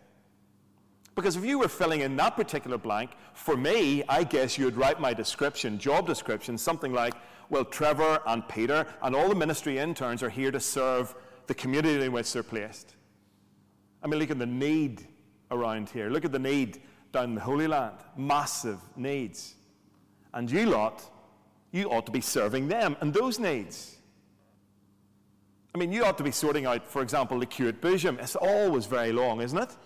Because 1.15 1.37
if 1.37 1.45
you 1.47 1.59
were 1.59 1.69
filling 1.69 2.03
in 2.03 2.17
that 2.17 2.37
particular 2.37 2.77
blank, 2.77 3.13
for 3.33 3.57
me, 3.57 4.05
I 4.11 4.25
guess 4.25 4.59
you 4.59 4.67
would 4.67 4.77
write 4.77 5.01
my 5.01 5.15
description, 5.15 5.79
job 5.79 6.07
description, 6.07 6.59
something 6.59 6.93
like, 6.93 7.15
well, 7.49 7.65
Trevor 7.65 8.21
and 8.27 8.47
Peter 8.47 8.87
and 9.03 9.17
all 9.17 9.31
the 9.31 9.35
ministry 9.35 9.79
interns 9.79 10.23
are 10.23 10.29
here 10.29 10.51
to 10.51 10.61
serve 10.61 11.15
the 11.47 11.55
community 11.55 12.05
in 12.05 12.13
which 12.13 12.31
they're 12.35 12.43
placed. 12.43 12.95
I 14.03 14.07
mean, 14.07 14.21
look 14.21 14.31
at 14.31 14.39
the 14.39 14.47
need 14.47 15.07
around 15.51 15.89
here. 15.89 16.11
Look 16.11 16.27
at 16.27 16.33
the 16.33 16.39
need 16.39 16.83
down 17.11 17.25
in 17.25 17.35
the 17.37 17.41
Holy 17.41 17.67
Land. 17.67 17.97
Massive 18.19 18.81
needs. 18.97 19.55
And 20.35 20.51
you 20.51 20.67
lot, 20.67 21.03
you 21.73 21.91
ought 21.91 22.07
to 22.07 22.13
be 22.13 22.21
serving 22.21 22.69
them 22.69 22.97
and 23.01 23.13
those 23.13 23.39
needs. 23.39 23.97
I 25.75 25.79
mean, 25.79 25.93
you 25.93 26.05
ought 26.05 26.19
to 26.19 26.25
be 26.25 26.33
sorting 26.33 26.67
out, 26.67 26.87
for 26.87 27.01
example, 27.01 27.39
the 27.39 27.47
queue 27.47 27.69
at 27.69 27.81
Boojum. 27.81 28.21
It's 28.21 28.37
always 28.37 28.87
very 28.87 29.13
long, 29.13 29.41
isn't 29.41 29.59
it? 29.59 29.77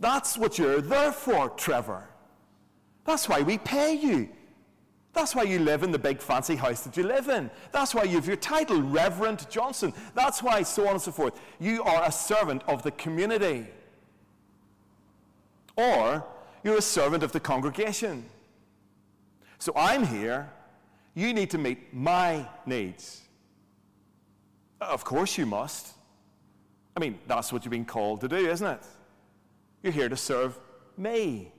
That's 0.00 0.36
what 0.36 0.58
you're 0.58 0.80
there 0.80 1.12
for, 1.12 1.48
Trevor. 1.50 2.08
That's 3.04 3.28
why 3.28 3.42
we 3.42 3.58
pay 3.58 3.94
you. 3.94 4.28
That's 5.12 5.34
why 5.34 5.44
you 5.44 5.60
live 5.60 5.82
in 5.82 5.92
the 5.92 5.98
big 5.98 6.20
fancy 6.20 6.56
house 6.56 6.82
that 6.82 6.96
you 6.96 7.04
live 7.04 7.28
in. 7.28 7.50
That's 7.72 7.94
why 7.94 8.02
you 8.02 8.16
have 8.16 8.26
your 8.26 8.36
title, 8.36 8.82
Reverend 8.82 9.48
Johnson. 9.48 9.94
That's 10.14 10.42
why, 10.42 10.62
so 10.62 10.86
on 10.86 10.94
and 10.94 11.00
so 11.00 11.12
forth. 11.12 11.40
You 11.58 11.82
are 11.84 12.04
a 12.04 12.12
servant 12.12 12.62
of 12.66 12.82
the 12.82 12.90
community. 12.90 13.66
Or 15.76 16.22
you're 16.62 16.76
a 16.76 16.82
servant 16.82 17.22
of 17.22 17.32
the 17.32 17.40
congregation. 17.40 18.24
So 19.58 19.72
I'm 19.74 20.06
here. 20.06 20.50
You 21.14 21.32
need 21.32 21.50
to 21.50 21.58
meet 21.58 21.92
my 21.94 22.46
needs. 22.66 23.22
Of 24.80 25.04
course 25.04 25.38
you 25.38 25.46
must. 25.46 25.94
I 26.96 27.00
mean, 27.00 27.18
that's 27.26 27.52
what 27.52 27.64
you've 27.64 27.72
been 27.72 27.84
called 27.84 28.20
to 28.22 28.28
do, 28.28 28.36
isn't 28.36 28.66
it? 28.66 28.80
You're 29.82 29.92
here 29.92 30.08
to 30.08 30.16
serve 30.16 30.58
me. 30.96 31.52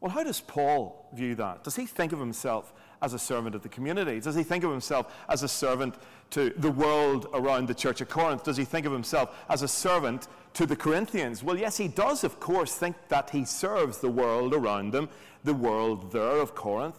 Well, 0.00 0.10
how 0.10 0.24
does 0.24 0.40
Paul 0.40 1.08
view 1.12 1.34
that? 1.36 1.64
Does 1.64 1.76
he 1.76 1.86
think 1.86 2.12
of 2.12 2.18
himself 2.18 2.72
as 3.02 3.14
a 3.14 3.18
servant 3.18 3.54
of 3.54 3.62
the 3.62 3.68
community? 3.68 4.20
Does 4.20 4.34
he 4.34 4.42
think 4.42 4.64
of 4.64 4.70
himself 4.70 5.14
as 5.28 5.42
a 5.42 5.48
servant 5.48 5.94
to 6.30 6.50
the 6.56 6.70
world 6.70 7.28
around 7.32 7.66
the 7.66 7.74
church 7.74 8.00
of 8.00 8.08
Corinth? 8.08 8.44
Does 8.44 8.56
he 8.56 8.64
think 8.64 8.86
of 8.86 8.92
himself 8.92 9.36
as 9.48 9.62
a 9.62 9.68
servant 9.68 10.28
to 10.54 10.66
the 10.66 10.76
Corinthians? 10.76 11.42
Well, 11.42 11.56
yes, 11.56 11.76
he 11.76 11.88
does, 11.88 12.24
of 12.24 12.40
course, 12.40 12.74
think 12.74 12.96
that 13.08 13.30
he 13.30 13.44
serves 13.44 13.98
the 13.98 14.10
world 14.10 14.54
around 14.54 14.92
them, 14.92 15.08
the 15.44 15.54
world 15.54 16.12
there 16.12 16.40
of 16.40 16.54
Corinth. 16.54 16.98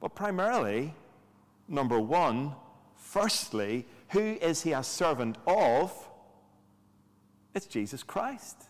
But 0.00 0.14
primarily, 0.14 0.94
number 1.68 2.00
one, 2.00 2.52
firstly, 2.96 3.86
who 4.10 4.38
is 4.40 4.62
he 4.62 4.72
a 4.72 4.82
servant 4.82 5.36
of? 5.46 5.92
It's 7.54 7.66
Jesus 7.66 8.02
Christ. 8.02 8.64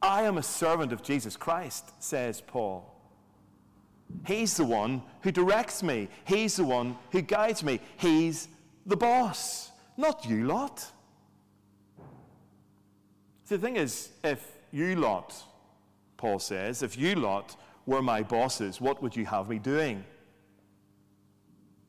I 0.00 0.22
am 0.22 0.36
a 0.36 0.42
servant 0.42 0.92
of 0.92 1.02
Jesus 1.02 1.36
Christ, 1.36 1.90
says 1.98 2.40
Paul. 2.40 2.93
He's 4.26 4.56
the 4.56 4.64
one 4.64 5.02
who 5.22 5.30
directs 5.30 5.82
me. 5.82 6.08
He's 6.24 6.56
the 6.56 6.64
one 6.64 6.96
who 7.10 7.20
guides 7.20 7.62
me. 7.62 7.80
He's 7.96 8.48
the 8.86 8.96
boss, 8.96 9.70
not 9.96 10.24
you 10.26 10.44
lot. 10.44 10.84
So 13.44 13.56
the 13.56 13.58
thing 13.58 13.76
is, 13.76 14.10
if 14.22 14.52
you 14.72 14.96
lot, 14.96 15.34
Paul 16.16 16.38
says, 16.38 16.82
if 16.82 16.96
you 16.96 17.14
lot 17.14 17.56
were 17.86 18.02
my 18.02 18.22
bosses, 18.22 18.80
what 18.80 19.02
would 19.02 19.14
you 19.14 19.26
have 19.26 19.48
me 19.48 19.58
doing? 19.58 20.04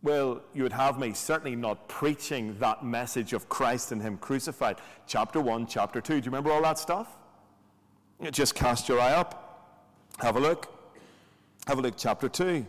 Well, 0.03 0.41
you 0.53 0.63
would 0.63 0.73
have 0.73 0.99
me 0.99 1.13
certainly 1.13 1.55
not 1.55 1.87
preaching 1.87 2.57
that 2.59 2.85
message 2.85 3.33
of 3.33 3.49
Christ 3.49 3.91
and 3.91 4.01
Him 4.01 4.17
crucified. 4.17 4.77
Chapter 5.07 5.41
1, 5.41 5.65
chapter 5.65 5.99
2. 6.01 6.13
Do 6.13 6.17
you 6.17 6.25
remember 6.25 6.51
all 6.51 6.61
that 6.61 6.77
stuff? 6.77 7.15
Just 8.31 8.53
cast 8.53 8.87
your 8.87 8.99
eye 8.99 9.13
up. 9.13 9.81
Have 10.19 10.35
a 10.35 10.39
look. 10.39 10.74
Have 11.67 11.79
a 11.79 11.81
look, 11.81 11.95
chapter 11.97 12.29
2. 12.29 12.65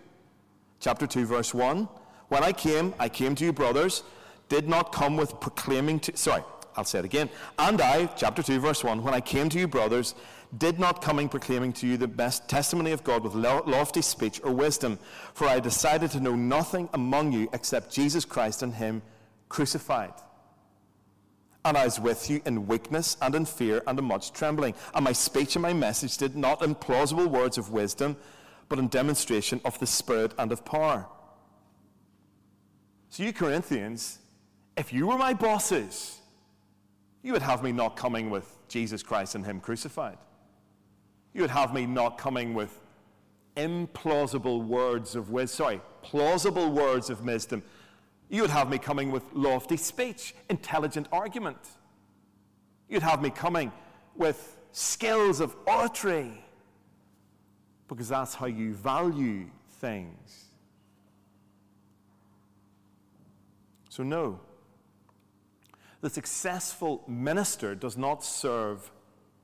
Chapter 0.81 1.07
2, 1.07 1.27
verse 1.27 1.53
1. 1.53 1.89
When 2.29 2.43
I 2.43 2.53
came, 2.53 2.95
I 2.99 3.09
came 3.09 3.35
to 3.35 3.45
you, 3.45 3.53
brothers, 3.53 4.03
did 4.49 4.69
not 4.69 4.93
come 4.93 5.17
with 5.17 5.39
proclaiming 5.39 6.01
to. 6.01 6.17
Sorry, 6.17 6.43
I'll 6.77 6.85
say 6.85 7.01
it 7.01 7.05
again. 7.05 7.29
And 7.59 7.81
I, 7.81 8.07
chapter 8.17 8.43
2, 8.43 8.59
verse 8.59 8.83
1, 8.83 9.03
when 9.03 9.13
I 9.13 9.21
came 9.21 9.51
to 9.51 9.59
you, 9.59 9.69
brothers, 9.69 10.15
did 10.57 10.79
not 10.79 11.03
coming 11.03 11.29
proclaiming 11.29 11.73
to 11.75 11.87
you 11.87 11.99
the 11.99 12.09
best 12.09 12.49
testimony 12.49 12.93
of 12.93 13.05
God 13.05 13.23
with 13.23 13.35
lofty 13.35 14.01
speech 14.01 14.41
or 14.43 14.53
wisdom, 14.53 14.99
for 15.35 15.47
I 15.47 15.61
decided 15.61 16.11
to 16.13 16.21
know 16.21 16.35
nothing 16.35 16.89
among 16.95 17.33
you 17.33 17.51
except 17.53 17.93
Jesus 17.93 18.25
Christ 18.25 18.63
and 18.63 18.73
Him 18.73 19.03
crucified. 19.51 20.15
And 21.67 21.77
I 21.77 21.85
was 21.85 21.99
with 21.99 22.31
you 22.31 22.41
in 22.47 22.69
weakness 22.69 23.17
and 23.21 23.35
in 23.35 23.45
fear 23.45 23.83
and 23.87 23.99
in 23.99 24.05
much 24.05 24.33
trembling. 24.33 24.75
And 24.95 25.05
my 25.05 25.13
speech 25.13 25.57
and 25.57 25.63
my 25.63 25.73
message 25.73 26.17
did 26.17 26.37
not 26.37 26.63
in 26.63 26.77
plausible 26.77 27.27
words 27.27 27.59
of 27.59 27.71
wisdom, 27.71 28.17
but 28.69 28.79
in 28.79 28.89
demonstration 28.89 29.61
of 29.65 29.79
the 29.79 29.87
Spirit 29.87 30.35
and 30.39 30.53
of 30.53 30.65
power. 30.65 31.07
So, 33.09 33.23
you 33.23 33.33
Corinthians, 33.33 34.19
if 34.77 34.93
you 34.93 35.07
were 35.07 35.19
my 35.19 35.35
bosses, 35.35 36.19
you 37.23 37.33
would 37.33 37.43
have 37.43 37.63
me 37.63 37.73
not 37.73 37.97
coming 37.97 38.31
with 38.31 38.57
Jesus 38.69 39.03
Christ 39.03 39.35
and 39.35 39.45
Him 39.45 39.61
crucified. 39.61 40.19
You 41.33 41.43
would 41.43 41.51
have 41.51 41.73
me 41.73 41.87
not 41.87 42.19
coming 42.19 42.55
with 42.55 42.81
implausible 43.57 44.65
words 44.65 45.17
of 45.17 45.31
wisdom, 45.31 45.57
sorry, 45.57 45.81
plausible 46.03 46.71
words 46.71 47.11
of 47.11 47.25
wisdom 47.25 47.63
you 48.29 48.43
would 48.43 48.51
have 48.51 48.69
me 48.71 48.79
coming 48.79 49.13
with 49.13 49.23
lofty 49.33 49.77
speech, 49.77 50.35
intelligent 50.51 51.07
argument. 51.13 51.59
You'd 52.89 53.03
have 53.03 53.23
me 53.23 53.31
coming 53.31 53.73
with 54.17 54.57
skills 54.73 55.41
of 55.41 55.55
oratory, 55.67 56.45
because 57.89 58.09
that's 58.09 58.35
how 58.35 58.47
you 58.47 58.75
value 58.75 59.47
things. 59.81 60.45
So, 63.89 64.03
no, 64.03 64.41
the 66.01 66.11
successful 66.11 67.03
minister 67.09 67.75
does 67.75 67.97
not 67.97 68.23
serve 68.23 68.91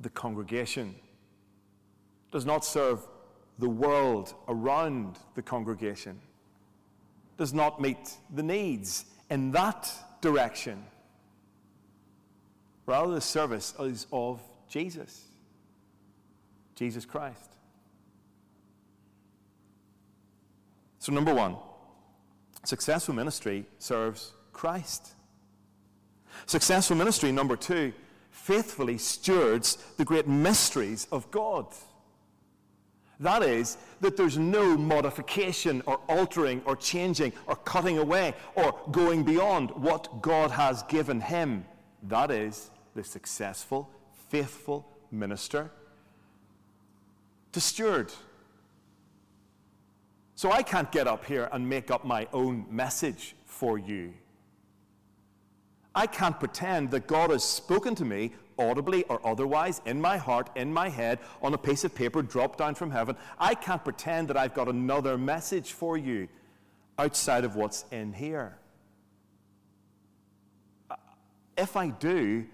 the 0.00 0.10
congregation, 0.10 0.94
does 2.30 2.44
not 2.44 2.64
serve 2.64 3.06
the 3.58 3.68
world 3.68 4.34
around 4.48 5.18
the 5.34 5.42
congregation 5.42 6.20
does 7.42 7.52
not 7.52 7.80
meet 7.80 8.18
the 8.34 8.42
needs 8.42 9.04
in 9.30 9.50
that 9.52 9.90
direction. 10.20 10.84
Rather, 12.86 13.14
the 13.14 13.20
service 13.20 13.74
is 13.80 14.06
of 14.12 14.40
Jesus, 14.68 15.24
Jesus 16.74 17.04
Christ. 17.04 17.51
So, 21.02 21.10
number 21.12 21.34
one, 21.34 21.56
successful 22.62 23.12
ministry 23.12 23.66
serves 23.80 24.34
Christ. 24.52 25.14
Successful 26.46 26.94
ministry, 26.94 27.32
number 27.32 27.56
two, 27.56 27.92
faithfully 28.30 28.98
stewards 28.98 29.78
the 29.96 30.04
great 30.04 30.28
mysteries 30.28 31.08
of 31.10 31.28
God. 31.32 31.66
That 33.18 33.42
is, 33.42 33.78
that 34.00 34.16
there's 34.16 34.38
no 34.38 34.76
modification 34.76 35.82
or 35.86 35.96
altering 36.08 36.62
or 36.66 36.76
changing 36.76 37.32
or 37.48 37.56
cutting 37.56 37.98
away 37.98 38.34
or 38.54 38.72
going 38.92 39.24
beyond 39.24 39.72
what 39.72 40.22
God 40.22 40.52
has 40.52 40.84
given 40.84 41.20
him. 41.20 41.64
That 42.04 42.30
is 42.30 42.70
the 42.94 43.02
successful, 43.02 43.90
faithful 44.28 44.86
minister 45.10 45.72
to 47.50 47.60
steward. 47.60 48.12
So 50.42 50.50
I 50.50 50.64
can't 50.64 50.90
get 50.90 51.06
up 51.06 51.24
here 51.24 51.48
and 51.52 51.68
make 51.68 51.92
up 51.92 52.04
my 52.04 52.26
own 52.32 52.66
message 52.68 53.36
for 53.44 53.78
you. 53.78 54.12
I 55.94 56.08
can't 56.08 56.36
pretend 56.40 56.90
that 56.90 57.06
God 57.06 57.30
has 57.30 57.44
spoken 57.44 57.94
to 57.94 58.04
me 58.04 58.32
audibly 58.58 59.04
or 59.04 59.24
otherwise, 59.24 59.80
in 59.86 60.00
my 60.00 60.16
heart, 60.16 60.50
in 60.56 60.72
my 60.72 60.88
head, 60.88 61.20
on 61.42 61.54
a 61.54 61.58
piece 61.58 61.84
of 61.84 61.94
paper 61.94 62.22
dropped 62.22 62.58
down 62.58 62.74
from 62.74 62.90
heaven. 62.90 63.14
I 63.38 63.54
can't 63.54 63.84
pretend 63.84 64.26
that 64.30 64.36
I've 64.36 64.52
got 64.52 64.66
another 64.66 65.16
message 65.16 65.74
for 65.74 65.96
you 65.96 66.26
outside 66.98 67.44
of 67.44 67.54
what's 67.54 67.84
in 67.92 68.12
here. 68.12 68.58
If 71.56 71.76
I 71.76 71.90
do, 71.90 72.46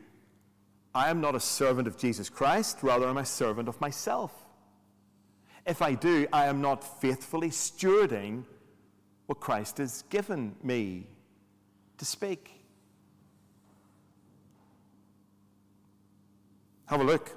I 0.95 1.09
am 1.09 1.23
not 1.23 1.35
a 1.35 1.41
servant 1.41 1.89
of 1.89 1.97
Jesus 1.97 2.29
Christ, 2.29 2.83
rather, 2.83 3.09
I'm 3.09 3.17
a 3.17 3.25
servant 3.25 3.67
of 3.67 3.81
myself. 3.81 4.45
If 5.67 5.83
I 5.83 5.95
do, 5.95 6.27
I 6.33 6.47
am 6.47 6.61
not 6.61 7.01
faithfully 7.01 7.51
stewarding 7.51 8.45
what 9.27 9.41
Christ 9.41 9.79
has 9.79 10.03
given 10.09 10.55
me 10.63 11.07
to 11.99 12.05
speak. 12.05 12.51
Have 16.87 17.01
a 17.01 17.05
look. 17.05 17.37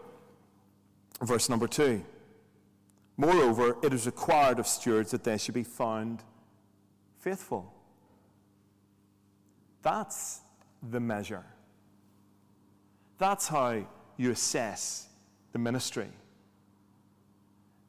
Verse 1.22 1.50
number 1.50 1.68
two. 1.68 2.04
Moreover, 3.18 3.76
it 3.84 3.94
is 3.94 4.06
required 4.06 4.60
of 4.60 4.66
stewards 4.66 5.12
that 5.12 5.24
they 5.24 5.38
should 5.38 5.54
be 5.54 5.64
found 5.64 6.24
faithful. 7.20 7.74
That's 9.82 10.40
the 10.90 11.00
measure. 11.00 11.46
That's 13.18 13.48
how 13.48 13.86
you 14.18 14.32
assess 14.32 15.08
the 15.52 15.60
ministry. 15.60 16.10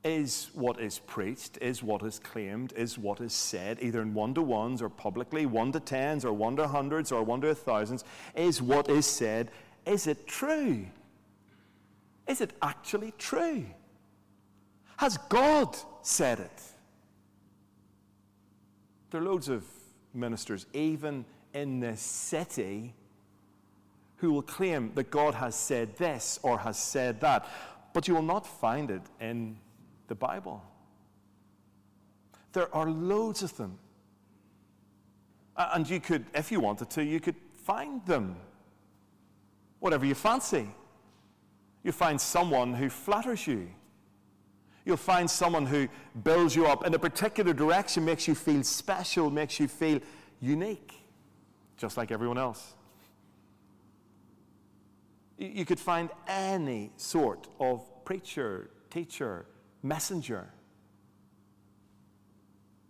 Is 0.04 0.50
what 0.54 0.80
is 0.80 0.98
preached, 0.98 1.58
is 1.60 1.80
what 1.82 2.02
is 2.02 2.18
claimed, 2.18 2.72
is 2.76 2.98
what 2.98 3.20
is 3.20 3.32
said, 3.32 3.78
either 3.80 4.02
in 4.02 4.14
one 4.14 4.34
to 4.34 4.42
ones 4.42 4.82
or 4.82 4.88
publicly, 4.88 5.46
one 5.46 5.70
to 5.72 5.80
tens 5.80 6.24
or 6.24 6.32
one 6.32 6.56
to 6.56 6.66
hundreds 6.66 7.12
or 7.12 7.22
one 7.22 7.40
to 7.42 7.54
thousands, 7.54 8.02
is 8.34 8.60
what 8.60 8.90
is 8.90 9.06
said, 9.06 9.50
is 9.86 10.08
it 10.08 10.26
true? 10.26 10.86
Is 12.26 12.40
it 12.40 12.52
actually 12.62 13.12
true? 13.16 13.64
Has 14.96 15.18
God 15.28 15.76
said 16.02 16.40
it? 16.40 16.62
There 19.10 19.20
are 19.20 19.24
loads 19.24 19.48
of 19.48 19.64
ministers, 20.14 20.66
even 20.72 21.24
in 21.54 21.80
this 21.80 22.00
city, 22.00 22.94
who 24.16 24.32
will 24.32 24.42
claim 24.42 24.92
that 24.94 25.10
God 25.10 25.34
has 25.34 25.54
said 25.54 25.96
this 25.96 26.38
or 26.42 26.58
has 26.58 26.78
said 26.78 27.20
that, 27.20 27.46
but 27.92 28.08
you 28.08 28.14
will 28.14 28.22
not 28.22 28.46
find 28.46 28.90
it 28.90 29.02
in 29.20 29.56
the 30.12 30.16
Bible. 30.16 30.62
There 32.52 32.68
are 32.74 32.90
loads 32.90 33.42
of 33.42 33.56
them. 33.56 33.78
And 35.56 35.88
you 35.88 36.00
could, 36.00 36.26
if 36.34 36.52
you 36.52 36.60
wanted 36.60 36.90
to, 36.90 37.02
you 37.02 37.18
could 37.18 37.36
find 37.64 38.04
them. 38.04 38.36
Whatever 39.80 40.04
you 40.04 40.14
fancy. 40.14 40.68
You 41.82 41.92
find 41.92 42.20
someone 42.20 42.74
who 42.74 42.90
flatters 42.90 43.46
you. 43.46 43.70
You'll 44.84 44.98
find 44.98 45.30
someone 45.30 45.64
who 45.64 45.88
builds 46.22 46.54
you 46.54 46.66
up 46.66 46.86
in 46.86 46.92
a 46.92 46.98
particular 46.98 47.54
direction, 47.54 48.04
makes 48.04 48.28
you 48.28 48.34
feel 48.34 48.62
special, 48.64 49.30
makes 49.30 49.58
you 49.58 49.66
feel 49.66 49.98
unique, 50.40 50.92
just 51.78 51.96
like 51.96 52.10
everyone 52.10 52.36
else. 52.36 52.74
You 55.38 55.64
could 55.64 55.80
find 55.80 56.10
any 56.28 56.92
sort 56.98 57.48
of 57.58 58.04
preacher, 58.04 58.68
teacher, 58.90 59.46
messenger. 59.82 60.48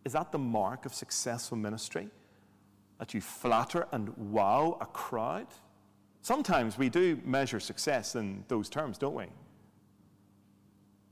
Is 0.05 0.13
that 0.13 0.33
the 0.33 0.39
mark 0.39 0.85
of 0.87 0.95
successful 0.95 1.57
ministry? 1.57 2.09
That 2.99 3.15
you 3.15 3.21
flatter 3.21 3.87
and 3.93 4.17
wow 4.17 4.79
a 4.81 4.87
crowd? 4.87 5.47
Sometimes 6.23 6.79
we 6.79 6.89
do 6.89 7.21
measure 7.25 7.61
success 7.61 8.15
in 8.15 8.45
those 8.49 8.69
terms, 8.69 8.99
don't 8.99 9.15
we? 9.15 9.27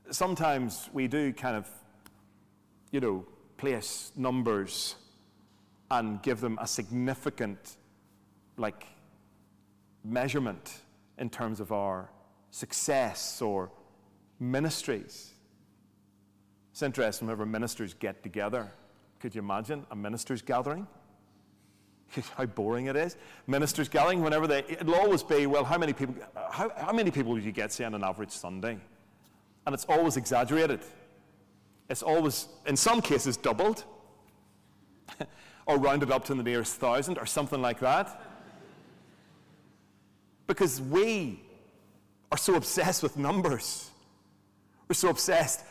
Sometimes 0.09 0.89
we 0.93 1.07
do 1.07 1.33
kind 1.33 1.55
of, 1.55 1.67
you 2.91 2.99
know, 2.99 3.25
place 3.57 4.11
numbers 4.15 4.95
and 5.89 6.21
give 6.21 6.39
them 6.39 6.57
a 6.61 6.67
significant, 6.67 7.75
like, 8.57 8.87
measurement 10.03 10.81
in 11.17 11.29
terms 11.29 11.59
of 11.59 11.71
our 11.71 12.09
success 12.49 13.41
or 13.41 13.69
ministries. 14.39 15.30
It's 16.71 16.81
interesting 16.81 17.27
whenever 17.27 17.45
ministers 17.45 17.93
get 17.93 18.23
together. 18.23 18.71
Could 19.19 19.35
you 19.35 19.39
imagine 19.39 19.85
a 19.91 19.95
ministers' 19.95 20.41
gathering? 20.41 20.87
how 22.37 22.45
boring 22.45 22.87
it 22.87 22.95
is. 22.95 23.15
Ministers 23.47 23.89
gathering, 23.89 24.21
whenever 24.21 24.47
they, 24.47 24.59
it'll 24.67 24.95
always 24.95 25.23
be, 25.23 25.45
well, 25.47 25.63
how 25.63 25.77
many 25.77 25.93
people, 25.93 26.15
how, 26.51 26.71
how 26.75 26.91
many 26.91 27.11
people 27.11 27.31
would 27.31 27.43
you 27.43 27.51
get, 27.51 27.71
say, 27.71 27.83
on 27.83 27.93
an 27.93 28.03
average 28.03 28.31
Sunday? 28.31 28.77
And 29.65 29.73
it's 29.73 29.85
always 29.85 30.17
exaggerated. 30.17 30.81
It's 31.89 32.03
always, 32.03 32.47
in 32.65 32.75
some 32.75 33.01
cases, 33.01 33.37
doubled 33.37 33.83
or 35.65 35.77
rounded 35.77 36.11
up 36.11 36.25
to 36.25 36.35
the 36.35 36.43
nearest 36.43 36.75
thousand 36.75 37.17
or 37.17 37.25
something 37.25 37.61
like 37.61 37.79
that. 37.79 38.21
Because 40.47 40.81
we 40.81 41.41
are 42.31 42.37
so 42.37 42.55
obsessed 42.55 43.03
with 43.03 43.17
numbers. 43.17 43.89
We're 44.87 44.95
so 44.95 45.09
obsessed 45.09 45.63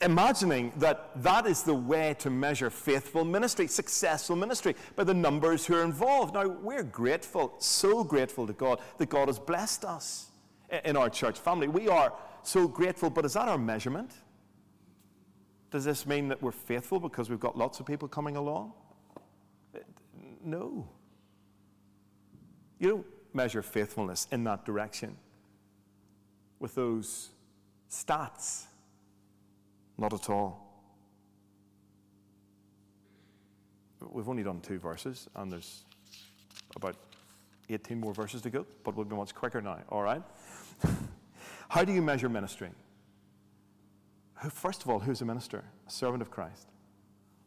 imagining 0.00 0.72
that 0.76 1.10
that 1.22 1.46
is 1.46 1.62
the 1.62 1.74
way 1.74 2.14
to 2.20 2.30
measure 2.30 2.70
faithful 2.70 3.24
ministry, 3.24 3.66
successful 3.66 4.36
ministry, 4.36 4.74
by 4.96 5.04
the 5.04 5.14
numbers 5.14 5.66
who 5.66 5.74
are 5.74 5.82
involved. 5.82 6.34
Now, 6.34 6.48
we're 6.48 6.82
grateful, 6.82 7.54
so 7.58 8.02
grateful 8.02 8.46
to 8.46 8.52
God 8.52 8.80
that 8.98 9.10
God 9.10 9.28
has 9.28 9.38
blessed 9.38 9.84
us 9.84 10.30
in 10.84 10.96
our 10.96 11.10
church 11.10 11.38
family. 11.38 11.68
We 11.68 11.88
are 11.88 12.12
so 12.42 12.66
grateful, 12.66 13.10
but 13.10 13.24
is 13.24 13.34
that 13.34 13.48
our 13.48 13.58
measurement? 13.58 14.12
Does 15.70 15.84
this 15.84 16.06
mean 16.06 16.28
that 16.28 16.42
we're 16.42 16.50
faithful 16.50 16.98
because 16.98 17.28
we've 17.28 17.40
got 17.40 17.56
lots 17.56 17.78
of 17.78 17.86
people 17.86 18.08
coming 18.08 18.36
along? 18.36 18.72
No. 20.42 20.88
You 22.78 22.88
don't 22.88 23.06
measure 23.34 23.62
faithfulness 23.62 24.26
in 24.32 24.44
that 24.44 24.64
direction 24.64 25.16
with 26.58 26.74
those 26.74 27.30
stats 27.90 28.64
not 30.00 30.14
at 30.14 30.30
all. 30.30 30.66
We've 34.00 34.28
only 34.28 34.42
done 34.42 34.60
two 34.60 34.78
verses, 34.78 35.28
and 35.36 35.52
there's 35.52 35.84
about 36.74 36.96
18 37.68 38.00
more 38.00 38.14
verses 38.14 38.40
to 38.42 38.50
go, 38.50 38.66
but 38.82 38.96
we'll 38.96 39.04
be 39.04 39.14
much 39.14 39.34
quicker 39.34 39.60
now, 39.60 39.78
all 39.90 40.02
right? 40.02 40.22
How 41.68 41.84
do 41.84 41.92
you 41.92 42.00
measure 42.00 42.28
ministry? 42.30 42.70
First 44.50 44.82
of 44.82 44.88
all, 44.88 44.98
who's 44.98 45.20
a 45.20 45.26
minister? 45.26 45.64
A 45.86 45.90
servant 45.90 46.22
of 46.22 46.30
Christ. 46.30 46.68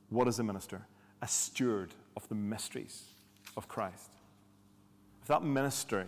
What 0.10 0.28
is 0.28 0.38
a 0.38 0.44
minister? 0.44 0.86
A 1.24 1.28
steward 1.28 1.92
of 2.16 2.30
the 2.30 2.36
mysteries 2.36 3.02
of 3.58 3.68
Christ. 3.68 4.12
If 5.24 5.28
that 5.28 5.44
ministry 5.44 6.06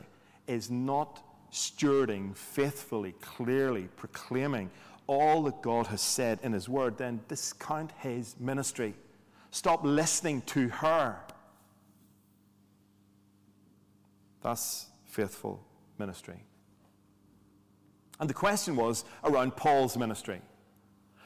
is 0.48 0.70
not 0.70 1.24
stewarding 1.52 2.36
faithfully, 2.36 3.14
clearly, 3.20 3.88
proclaiming 3.98 4.70
all 5.08 5.44
that 5.44 5.62
God 5.62 5.88
has 5.88 6.02
said 6.02 6.40
in 6.44 6.54
His 6.54 6.68
Word, 6.68 6.98
then 6.98 7.22
discount 7.28 7.92
His 8.00 8.36
ministry. 8.40 8.96
Stop 9.52 9.82
listening 9.84 10.42
to 10.44 10.70
her. 10.70 11.18
That's 14.42 14.88
faithful 15.06 15.64
ministry. 15.98 16.44
And 18.20 18.30
the 18.30 18.34
question 18.34 18.76
was 18.76 19.06
around 19.24 19.56
Paul's 19.56 19.98
ministry. 19.98 20.42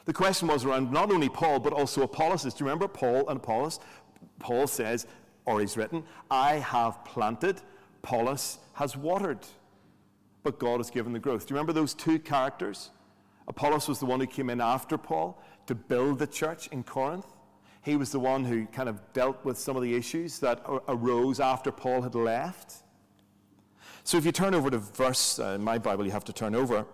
The 0.06 0.14
question 0.14 0.48
was 0.48 0.66
around 0.66 0.92
not 0.92 1.12
only 1.12 1.30
Paul, 1.30 1.60
but 1.60 1.74
also 1.74 2.02
Apollos. 2.02 2.44
Do 2.44 2.50
you 2.50 2.66
remember 2.66 2.88
Paul 2.88 3.28
and 3.30 3.38
Apollos? 3.38 3.80
Paul 4.40 4.68
says, 4.68 5.06
or 5.46 5.60
he's 5.60 5.78
written, 5.78 6.04
I 6.32 6.56
have 6.56 7.04
planted, 7.06 7.62
Apollos 8.04 8.60
has 8.74 8.96
watered, 8.96 9.40
but 10.44 10.58
God 10.58 10.78
has 10.78 10.90
given 10.90 11.14
the 11.14 11.20
growth. 11.20 11.46
Do 11.46 11.54
you 11.54 11.58
remember 11.58 11.74
those 11.74 11.94
two 11.94 12.20
characters? 12.20 12.92
Apollos 13.50 13.88
was 13.88 14.00
the 14.00 14.06
one 14.06 14.20
who 14.20 14.28
came 14.28 14.50
in 14.50 14.62
after 14.62 14.98
Paul 14.98 15.42
to 15.66 15.76
build 15.76 16.20
the 16.20 16.28
church 16.28 16.68
in 16.68 16.84
Corinth. 16.84 17.26
He 17.82 17.98
was 17.98 18.12
the 18.12 18.20
one 18.20 18.46
who 18.46 18.68
kind 18.68 18.88
of 18.88 19.02
dealt 19.14 19.44
with 19.44 19.58
some 19.58 19.76
of 19.76 19.82
the 19.82 19.96
issues 19.96 20.40
that 20.40 20.64
arose 20.88 21.40
after 21.40 21.72
Paul 21.72 22.04
had 22.04 22.14
left. 22.14 22.76
So 24.04 24.18
if 24.18 24.26
you 24.26 24.32
turn 24.32 24.54
over 24.54 24.70
to 24.70 24.78
verse, 24.78 25.40
uh, 25.40 25.54
in 25.56 25.64
my 25.64 25.80
Bible 25.80 26.06
you 26.06 26.12
have 26.12 26.26
to 26.26 26.34
turn 26.34 26.54
over. 26.54 26.86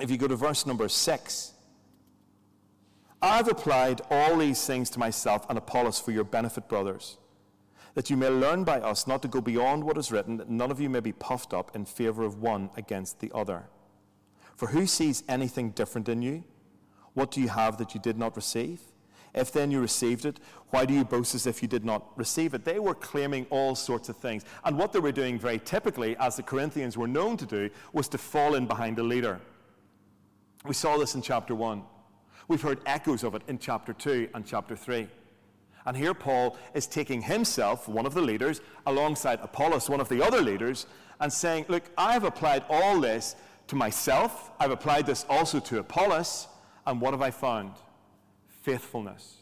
If 0.00 0.10
you 0.10 0.16
go 0.16 0.28
to 0.28 0.36
verse 0.36 0.66
number 0.66 0.88
six, 0.88 1.52
I've 3.20 3.48
applied 3.48 4.00
all 4.10 4.36
these 4.36 4.64
things 4.64 4.88
to 4.90 4.98
myself 4.98 5.46
and 5.48 5.58
Apollos 5.58 6.00
for 6.00 6.12
your 6.12 6.24
benefit, 6.24 6.68
brothers, 6.68 7.18
that 7.94 8.08
you 8.08 8.16
may 8.16 8.28
learn 8.28 8.64
by 8.64 8.80
us 8.80 9.06
not 9.06 9.22
to 9.22 9.28
go 9.28 9.40
beyond 9.40 9.84
what 9.84 9.98
is 9.98 10.10
written, 10.10 10.36
that 10.38 10.48
none 10.48 10.70
of 10.70 10.80
you 10.80 10.88
may 10.88 11.00
be 11.00 11.12
puffed 11.12 11.52
up 11.52 11.74
in 11.74 11.84
favor 11.84 12.24
of 12.24 12.38
one 12.38 12.70
against 12.76 13.20
the 13.20 13.30
other. 13.34 13.64
For 14.62 14.68
who 14.68 14.86
sees 14.86 15.24
anything 15.28 15.70
different 15.70 16.08
in 16.08 16.22
you? 16.22 16.44
What 17.14 17.32
do 17.32 17.40
you 17.40 17.48
have 17.48 17.78
that 17.78 17.96
you 17.96 18.00
did 18.00 18.16
not 18.16 18.36
receive? 18.36 18.80
If 19.34 19.50
then 19.50 19.72
you 19.72 19.80
received 19.80 20.24
it, 20.24 20.38
why 20.70 20.84
do 20.84 20.94
you 20.94 21.04
boast 21.04 21.34
as 21.34 21.48
if 21.48 21.62
you 21.62 21.66
did 21.66 21.84
not 21.84 22.16
receive 22.16 22.54
it? 22.54 22.64
They 22.64 22.78
were 22.78 22.94
claiming 22.94 23.44
all 23.50 23.74
sorts 23.74 24.08
of 24.08 24.16
things. 24.18 24.44
And 24.64 24.78
what 24.78 24.92
they 24.92 25.00
were 25.00 25.10
doing 25.10 25.36
very 25.36 25.58
typically, 25.58 26.16
as 26.18 26.36
the 26.36 26.44
Corinthians 26.44 26.96
were 26.96 27.08
known 27.08 27.36
to 27.38 27.44
do, 27.44 27.70
was 27.92 28.06
to 28.10 28.18
fall 28.18 28.54
in 28.54 28.66
behind 28.66 29.00
a 29.00 29.02
leader. 29.02 29.40
We 30.64 30.74
saw 30.74 30.96
this 30.96 31.16
in 31.16 31.22
chapter 31.22 31.56
1. 31.56 31.82
We've 32.46 32.62
heard 32.62 32.78
echoes 32.86 33.24
of 33.24 33.34
it 33.34 33.42
in 33.48 33.58
chapter 33.58 33.92
2 33.92 34.28
and 34.32 34.46
chapter 34.46 34.76
3. 34.76 35.08
And 35.86 35.96
here 35.96 36.14
Paul 36.14 36.56
is 36.72 36.86
taking 36.86 37.22
himself, 37.22 37.88
one 37.88 38.06
of 38.06 38.14
the 38.14 38.22
leaders, 38.22 38.60
alongside 38.86 39.40
Apollos, 39.42 39.90
one 39.90 40.00
of 40.00 40.08
the 40.08 40.24
other 40.24 40.40
leaders, 40.40 40.86
and 41.18 41.32
saying, 41.32 41.64
Look, 41.66 41.82
I've 41.98 42.22
applied 42.22 42.62
all 42.70 43.00
this 43.00 43.34
to 43.68 43.76
myself. 43.76 44.50
I've 44.58 44.70
applied 44.70 45.06
this 45.06 45.24
also 45.28 45.60
to 45.60 45.78
Apollos. 45.78 46.48
And 46.86 47.00
what 47.00 47.12
have 47.12 47.22
I 47.22 47.30
found? 47.30 47.74
Faithfulness. 48.62 49.36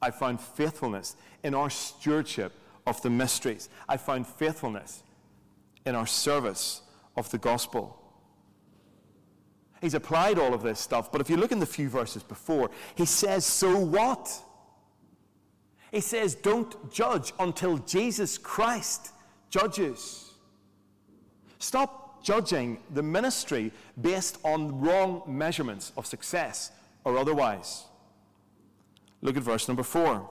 I 0.00 0.10
found 0.10 0.40
faithfulness 0.40 1.16
in 1.42 1.54
our 1.54 1.70
stewardship 1.70 2.52
of 2.86 3.00
the 3.02 3.10
mysteries. 3.10 3.68
I 3.88 3.96
found 3.96 4.26
faithfulness 4.26 5.02
in 5.84 5.94
our 5.94 6.06
service 6.06 6.82
of 7.16 7.30
the 7.30 7.38
gospel. 7.38 8.02
He's 9.80 9.94
applied 9.94 10.38
all 10.38 10.54
of 10.54 10.62
this 10.62 10.80
stuff, 10.80 11.12
but 11.12 11.20
if 11.20 11.28
you 11.28 11.36
look 11.36 11.52
in 11.52 11.58
the 11.58 11.66
few 11.66 11.88
verses 11.88 12.22
before, 12.22 12.70
he 12.94 13.04
says, 13.04 13.44
So 13.44 13.78
what? 13.78 14.32
He 15.92 16.00
says, 16.00 16.34
Don't 16.34 16.92
judge 16.92 17.32
until 17.38 17.78
Jesus 17.78 18.38
Christ 18.38 19.12
judges. 19.50 20.32
Stop 21.58 22.05
judging 22.26 22.76
the 22.92 23.02
ministry 23.04 23.70
based 24.00 24.36
on 24.42 24.80
wrong 24.80 25.22
measurements 25.28 25.92
of 25.96 26.04
success 26.04 26.72
or 27.04 27.16
otherwise. 27.16 27.84
Look 29.22 29.36
at 29.36 29.44
verse 29.44 29.68
number 29.68 29.84
four. 29.84 30.28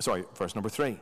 Sorry, 0.00 0.24
verse 0.34 0.56
number 0.56 0.68
three. 0.68 0.98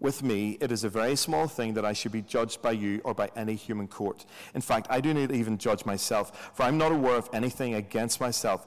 With 0.00 0.24
me, 0.24 0.58
it 0.60 0.72
is 0.72 0.82
a 0.82 0.88
very 0.88 1.14
small 1.14 1.46
thing 1.46 1.74
that 1.74 1.84
I 1.84 1.92
should 1.92 2.10
be 2.10 2.20
judged 2.20 2.60
by 2.60 2.72
you 2.72 3.00
or 3.04 3.14
by 3.14 3.30
any 3.36 3.54
human 3.54 3.86
court. 3.86 4.26
In 4.56 4.60
fact, 4.60 4.88
I 4.90 5.00
do 5.00 5.14
not 5.14 5.30
even 5.30 5.56
judge 5.56 5.86
myself, 5.86 6.50
for 6.52 6.64
I 6.64 6.68
am 6.68 6.78
not 6.78 6.90
aware 6.90 7.14
of 7.14 7.30
anything 7.32 7.74
against 7.74 8.20
myself, 8.20 8.66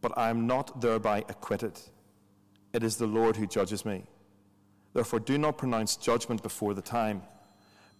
but 0.00 0.12
I 0.18 0.30
am 0.30 0.48
not 0.48 0.80
thereby 0.80 1.18
acquitted. 1.28 1.78
It 2.72 2.82
is 2.82 2.96
the 2.96 3.06
Lord 3.06 3.36
who 3.36 3.46
judges 3.46 3.84
me. 3.84 4.02
Therefore, 4.94 5.20
do 5.20 5.38
not 5.38 5.56
pronounce 5.58 5.94
judgment 5.96 6.42
before 6.42 6.74
the 6.74 6.82
time, 6.82 7.22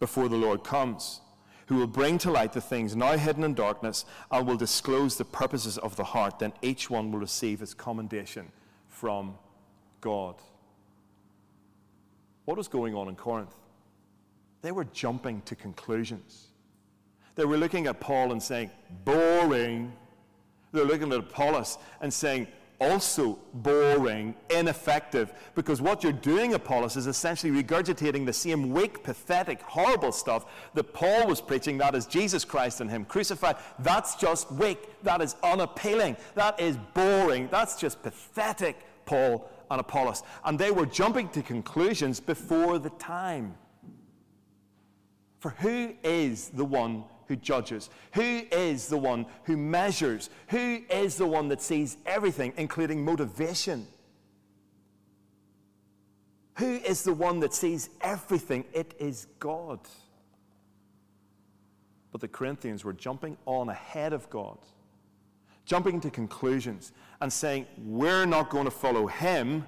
before 0.00 0.28
the 0.28 0.37
Lord 0.37 0.64
comes, 0.64 1.20
who 1.66 1.76
will 1.76 1.87
bring 1.87 2.18
to 2.18 2.30
light 2.30 2.52
the 2.52 2.61
things 2.61 2.96
now 2.96 3.16
hidden 3.16 3.44
in 3.44 3.54
darkness 3.54 4.04
and 4.30 4.46
will 4.46 4.56
disclose 4.56 5.16
the 5.16 5.24
purposes 5.24 5.76
of 5.78 5.96
the 5.96 6.04
heart. 6.04 6.38
Then 6.38 6.52
each 6.62 6.88
one 6.88 7.12
will 7.12 7.20
receive 7.20 7.61
his 7.61 7.74
commendation 7.74 8.50
from 8.88 9.37
God. 10.00 10.37
What 12.44 12.56
was 12.56 12.68
going 12.68 12.94
on 12.94 13.08
in 13.08 13.16
Corinth? 13.16 13.54
They 14.62 14.72
were 14.72 14.84
jumping 14.84 15.42
to 15.42 15.54
conclusions. 15.54 16.46
They 17.34 17.44
were 17.44 17.58
looking 17.58 17.87
at 17.87 18.00
Paul 18.00 18.32
and 18.32 18.42
saying, 18.42 18.70
boring. 19.04 19.92
They're 20.72 20.84
looking 20.84 21.12
at 21.12 21.18
Apollos 21.18 21.78
and 22.00 22.12
saying, 22.12 22.48
also 22.81 23.38
boring, 23.55 24.35
ineffective, 24.51 25.33
because 25.55 25.81
what 25.83 26.03
you're 26.03 26.12
doing, 26.12 26.55
Apollos, 26.55 26.97
is 26.97 27.07
essentially 27.07 27.62
regurgitating 27.62 28.25
the 28.25 28.33
same 28.33 28.71
weak, 28.71 29.03
pathetic, 29.03 29.61
horrible 29.62 30.12
stuff 30.12 30.47
that 30.75 30.93
Paul 30.95 31.27
was 31.27 31.41
preaching 31.41 31.79
that 31.79 31.95
is 31.95 32.07
Jesus 32.07 32.45
Christ 32.45 32.81
and 32.81 32.91
Him 32.91 33.05
crucified. 33.05 33.57
That's 33.81 34.14
just 34.14 34.51
weak. 34.53 35.03
That 35.03 35.21
is 35.21 35.35
unappealing. 35.43 36.17
That 36.35 36.61
is 36.61 36.77
boring. 36.95 37.49
That's 37.51 37.81
just 37.81 38.03
pathetic, 38.03 38.77
Paul 39.07 39.51
and 39.71 39.81
Apollos. 39.81 40.23
And 40.45 40.59
they 40.59 40.71
were 40.71 40.87
jumping 40.87 41.29
to 41.31 41.43
conclusions 41.43 42.21
before 42.21 42.79
the 42.79 42.91
time. 42.91 43.55
For 45.41 45.51
who 45.51 45.95
is 46.03 46.49
the 46.51 46.64
one 46.64 47.05
who 47.29 47.37
judges? 47.37 47.91
Who 48.14 48.43
is 48.51 48.88
the 48.88 48.99
one 48.99 49.27
who 49.45 49.57
measures? 49.57 50.31
Who 50.49 50.83
is 50.91 51.17
the 51.17 51.27
one 51.27 51.49
that 51.49 51.62
sees 51.62 51.97
everything, 52.05 52.53
including 52.57 53.05
motivation? 53.05 53.87
Who 56.57 56.75
is 56.77 57.05
the 57.05 57.12
one 57.12 57.38
that 57.41 57.55
sees 57.55 57.91
everything? 58.01 58.64
It 58.73 58.95
is 58.99 59.29
God. 59.38 59.81
But 62.11 62.21
the 62.21 62.29
Corinthians 62.29 62.85
were 62.85 62.95
jumping 62.95 63.37
on 63.47 63.69
ahead 63.69 64.12
of 64.12 64.29
God 64.31 64.59
jumping 65.69 66.01
to 66.01 66.11
conclusions 66.11 66.93
and 67.21 67.31
saying, 67.31 67.67
we're 67.85 68.25
not 68.25 68.49
going 68.49 68.64
to 68.64 68.71
follow 68.71 69.07
him 69.07 69.64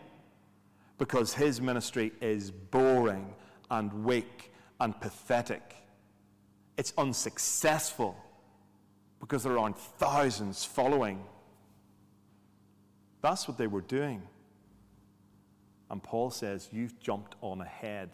because 0.96 1.34
his 1.34 1.60
ministry 1.60 2.10
is 2.22 2.50
boring 2.50 3.34
and 3.70 3.92
weak 4.02 4.50
and 4.80 4.98
pathetic. 4.98 5.76
It's 6.80 6.94
unsuccessful 6.96 8.16
because 9.20 9.42
there 9.42 9.58
aren't 9.58 9.78
thousands 9.78 10.64
following. 10.64 11.22
That's 13.20 13.46
what 13.46 13.58
they 13.58 13.66
were 13.66 13.82
doing. 13.82 14.22
And 15.90 16.02
Paul 16.02 16.30
says, 16.30 16.70
You've 16.72 16.98
jumped 16.98 17.34
on 17.42 17.60
ahead 17.60 18.08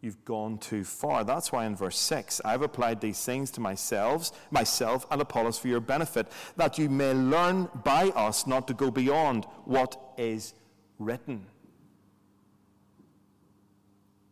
you've 0.00 0.24
gone 0.24 0.58
too 0.58 0.84
far. 0.84 1.24
That's 1.24 1.52
why 1.52 1.66
in 1.66 1.76
verse 1.76 1.98
6, 1.98 2.40
I've 2.44 2.62
applied 2.62 3.00
these 3.00 3.22
things 3.24 3.50
to 3.52 3.60
myself, 3.60 4.30
myself 4.50 5.06
and 5.10 5.20
Apollos 5.20 5.58
for 5.58 5.68
your 5.68 5.80
benefit, 5.80 6.26
that 6.56 6.78
you 6.78 6.88
may 6.88 7.12
learn 7.12 7.68
by 7.84 8.08
us 8.10 8.46
not 8.46 8.66
to 8.68 8.74
go 8.74 8.90
beyond 8.90 9.44
what 9.64 10.00
is 10.16 10.54
written. 10.98 11.46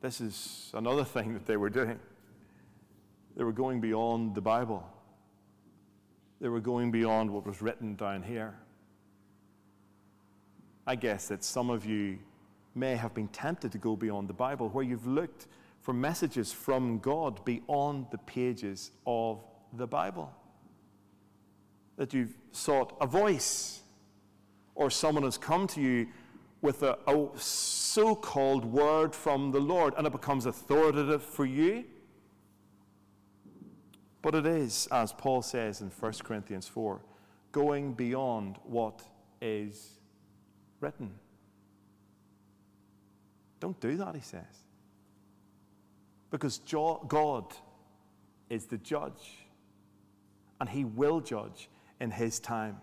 This 0.00 0.20
is 0.20 0.70
another 0.74 1.04
thing 1.16 1.34
that 1.34 1.46
they 1.46 1.56
were 1.56 1.70
doing. 1.70 1.98
They 3.38 3.44
were 3.44 3.52
going 3.52 3.80
beyond 3.80 4.34
the 4.34 4.40
Bible. 4.40 4.84
They 6.40 6.48
were 6.48 6.58
going 6.58 6.90
beyond 6.90 7.30
what 7.30 7.46
was 7.46 7.62
written 7.62 7.94
down 7.94 8.24
here. 8.24 8.58
I 10.88 10.96
guess 10.96 11.28
that 11.28 11.44
some 11.44 11.70
of 11.70 11.86
you 11.86 12.18
may 12.74 12.96
have 12.96 13.14
been 13.14 13.28
tempted 13.28 13.70
to 13.72 13.78
go 13.78 13.94
beyond 13.94 14.28
the 14.28 14.32
Bible, 14.32 14.68
where 14.70 14.82
you've 14.82 15.06
looked 15.06 15.46
for 15.82 15.94
messages 15.94 16.52
from 16.52 16.98
God 16.98 17.44
beyond 17.44 18.06
the 18.10 18.18
pages 18.18 18.90
of 19.06 19.44
the 19.72 19.86
Bible. 19.86 20.32
That 21.96 22.12
you've 22.12 22.34
sought 22.50 22.96
a 23.00 23.06
voice, 23.06 23.82
or 24.74 24.90
someone 24.90 25.22
has 25.22 25.38
come 25.38 25.68
to 25.68 25.80
you 25.80 26.08
with 26.60 26.82
a, 26.82 26.98
a 27.06 27.28
so 27.38 28.16
called 28.16 28.64
word 28.64 29.14
from 29.14 29.52
the 29.52 29.60
Lord, 29.60 29.94
and 29.96 30.08
it 30.08 30.10
becomes 30.10 30.44
authoritative 30.44 31.22
for 31.22 31.46
you. 31.46 31.84
But 34.20 34.34
it 34.34 34.46
is, 34.46 34.88
as 34.90 35.12
Paul 35.12 35.42
says 35.42 35.80
in 35.80 35.90
1 35.90 36.12
Corinthians 36.24 36.66
4, 36.66 37.00
going 37.52 37.92
beyond 37.92 38.56
what 38.64 39.02
is 39.40 39.90
written. 40.80 41.10
Don't 43.60 43.78
do 43.80 43.96
that, 43.96 44.14
he 44.14 44.20
says. 44.20 44.42
Because 46.30 46.58
God 47.08 47.54
is 48.50 48.66
the 48.66 48.78
judge, 48.78 49.46
and 50.60 50.68
he 50.68 50.84
will 50.84 51.20
judge 51.20 51.68
in 52.00 52.10
his 52.10 52.40
time. 52.40 52.78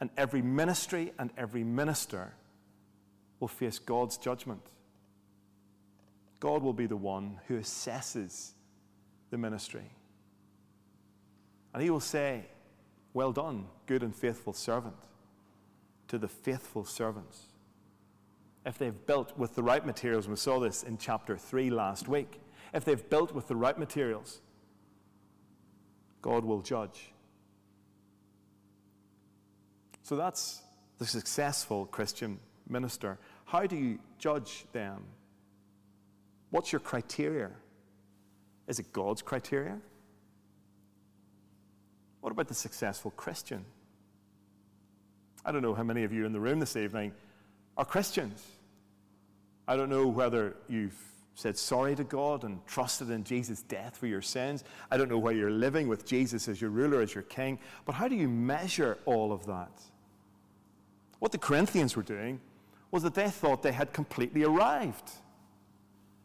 And 0.00 0.10
every 0.16 0.42
ministry 0.42 1.12
and 1.18 1.30
every 1.36 1.64
minister 1.64 2.32
will 3.40 3.48
face 3.48 3.78
God's 3.78 4.16
judgment. 4.16 4.62
God 6.40 6.62
will 6.62 6.72
be 6.72 6.86
the 6.86 6.96
one 6.96 7.40
who 7.48 7.58
assesses 7.58 8.52
the 9.30 9.38
ministry. 9.38 9.90
And 11.78 11.84
he 11.84 11.90
will 11.90 12.00
say, 12.00 12.44
Well 13.14 13.30
done, 13.30 13.66
good 13.86 14.02
and 14.02 14.12
faithful 14.12 14.52
servant, 14.52 14.96
to 16.08 16.18
the 16.18 16.26
faithful 16.26 16.84
servants 16.84 17.48
if 18.68 18.76
they've 18.76 19.06
built 19.06 19.36
with 19.38 19.54
the 19.54 19.62
right 19.62 19.84
materials, 19.84 20.28
we 20.28 20.36
saw 20.36 20.60
this 20.60 20.82
in 20.82 20.98
chapter 20.98 21.38
3 21.38 21.70
last 21.70 22.06
week, 22.06 22.38
if 22.74 22.84
they've 22.84 23.08
built 23.08 23.34
with 23.34 23.48
the 23.48 23.56
right 23.56 23.78
materials, 23.78 24.42
God 26.20 26.44
will 26.44 26.60
judge. 26.60 27.12
So 30.02 30.16
that's 30.16 30.60
the 30.98 31.06
successful 31.06 31.86
Christian 31.86 32.38
minister. 32.68 33.18
How 33.46 33.66
do 33.66 33.76
you 33.76 33.98
judge 34.18 34.66
them? 34.72 35.02
What's 36.50 36.70
your 36.70 36.80
criteria? 36.80 37.50
Is 38.66 38.78
it 38.78 38.92
God's 38.92 39.22
criteria? 39.22 39.78
What 42.20 42.30
about 42.32 42.48
the 42.48 42.54
successful 42.54 43.10
Christian? 43.12 43.64
I 45.44 45.52
don't 45.52 45.62
know 45.62 45.74
how 45.74 45.82
many 45.82 46.04
of 46.04 46.12
you 46.12 46.26
in 46.26 46.32
the 46.32 46.40
room 46.40 46.58
this 46.58 46.76
evening 46.76 47.12
are 47.76 47.84
Christians. 47.84 48.44
I 49.66 49.76
don't 49.76 49.88
know 49.88 50.06
whether 50.06 50.56
you've 50.68 50.98
said 51.34 51.56
sorry 51.56 51.94
to 51.94 52.02
God 52.02 52.42
and 52.42 52.66
trusted 52.66 53.10
in 53.10 53.22
Jesus' 53.22 53.62
death 53.62 53.96
for 53.96 54.08
your 54.08 54.20
sins. 54.20 54.64
I 54.90 54.96
don't 54.96 55.08
know 55.08 55.18
whether 55.18 55.38
you're 55.38 55.50
living 55.50 55.86
with 55.86 56.04
Jesus 56.04 56.48
as 56.48 56.60
your 56.60 56.70
ruler, 56.70 57.00
as 57.00 57.14
your 57.14 57.22
king. 57.22 57.60
But 57.84 57.94
how 57.94 58.08
do 58.08 58.16
you 58.16 58.28
measure 58.28 58.98
all 59.04 59.32
of 59.32 59.46
that? 59.46 59.70
What 61.20 61.30
the 61.30 61.38
Corinthians 61.38 61.96
were 61.96 62.02
doing 62.02 62.40
was 62.90 63.04
that 63.04 63.14
they 63.14 63.28
thought 63.28 63.62
they 63.62 63.72
had 63.72 63.92
completely 63.92 64.42
arrived. 64.42 65.10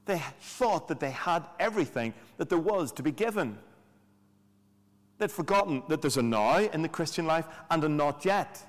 They 0.05 0.21
thought 0.39 0.87
that 0.87 0.99
they 0.99 1.11
had 1.11 1.45
everything 1.59 2.13
that 2.37 2.49
there 2.49 2.57
was 2.57 2.91
to 2.93 3.03
be 3.03 3.11
given. 3.11 3.57
They'd 5.17 5.31
forgotten 5.31 5.83
that 5.89 6.01
there's 6.01 6.17
a 6.17 6.23
now 6.23 6.57
in 6.57 6.81
the 6.81 6.89
Christian 6.89 7.25
life 7.25 7.47
and 7.69 7.83
a 7.83 7.89
not 7.89 8.25
yet. 8.25 8.65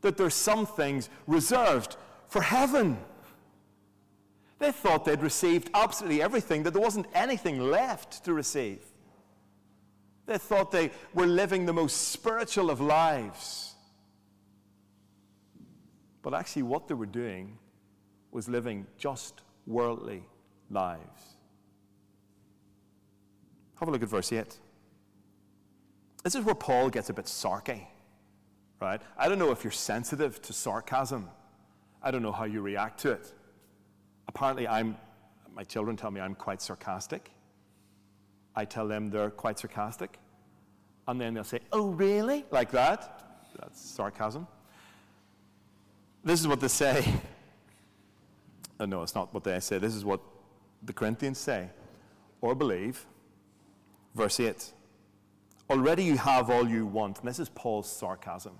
That 0.00 0.16
there's 0.16 0.34
some 0.34 0.66
things 0.66 1.10
reserved 1.26 1.96
for 2.28 2.40
heaven. 2.40 2.98
They 4.58 4.72
thought 4.72 5.04
they'd 5.04 5.22
received 5.22 5.70
absolutely 5.74 6.22
everything, 6.22 6.62
that 6.62 6.72
there 6.72 6.82
wasn't 6.82 7.06
anything 7.14 7.60
left 7.60 8.24
to 8.24 8.34
receive. 8.34 8.80
They 10.26 10.38
thought 10.38 10.70
they 10.70 10.90
were 11.12 11.26
living 11.26 11.66
the 11.66 11.72
most 11.72 12.10
spiritual 12.10 12.70
of 12.70 12.80
lives. 12.80 13.74
But 16.22 16.34
actually, 16.34 16.62
what 16.62 16.86
they 16.86 16.94
were 16.94 17.06
doing 17.06 17.58
was 18.30 18.48
living 18.48 18.86
just 18.98 19.40
worldly 19.66 20.22
lives. 20.70 21.36
Have 23.80 23.88
a 23.88 23.92
look 23.92 24.02
at 24.02 24.08
verse 24.08 24.32
8. 24.32 24.58
This 26.22 26.34
is 26.34 26.44
where 26.44 26.54
Paul 26.54 26.90
gets 26.90 27.08
a 27.08 27.14
bit 27.14 27.24
sarky, 27.24 27.82
right? 28.80 29.00
I 29.16 29.28
don't 29.28 29.38
know 29.38 29.50
if 29.52 29.64
you're 29.64 29.70
sensitive 29.70 30.40
to 30.42 30.52
sarcasm. 30.52 31.28
I 32.02 32.10
don't 32.10 32.22
know 32.22 32.32
how 32.32 32.44
you 32.44 32.60
react 32.60 33.00
to 33.00 33.12
it. 33.12 33.32
Apparently, 34.28 34.68
I'm, 34.68 34.96
my 35.54 35.64
children 35.64 35.96
tell 35.96 36.10
me 36.10 36.20
I'm 36.20 36.34
quite 36.34 36.60
sarcastic. 36.60 37.30
I 38.54 38.64
tell 38.64 38.86
them 38.86 39.10
they're 39.10 39.30
quite 39.30 39.58
sarcastic. 39.58 40.18
And 41.08 41.20
then 41.20 41.34
they'll 41.34 41.44
say, 41.44 41.60
Oh, 41.72 41.88
really? 41.90 42.44
Like 42.50 42.70
that. 42.72 43.48
That's 43.58 43.80
sarcasm. 43.80 44.46
This 46.22 46.40
is 46.40 46.46
what 46.46 46.60
they 46.60 46.68
say. 46.68 47.04
Oh, 48.78 48.86
no, 48.86 49.02
it's 49.02 49.14
not 49.14 49.34
what 49.34 49.44
they 49.44 49.60
say. 49.60 49.76
This 49.76 49.94
is 49.94 50.06
what 50.06 50.20
the 50.82 50.94
Corinthians 50.94 51.36
say 51.36 51.68
or 52.40 52.54
believe. 52.54 53.04
Verse 54.14 54.40
8 54.40 54.72
Already 55.70 56.02
you 56.02 56.16
have 56.16 56.50
all 56.50 56.68
you 56.68 56.84
want. 56.84 57.20
And 57.20 57.28
this 57.28 57.38
is 57.38 57.48
Paul's 57.48 57.88
sarcasm. 57.90 58.54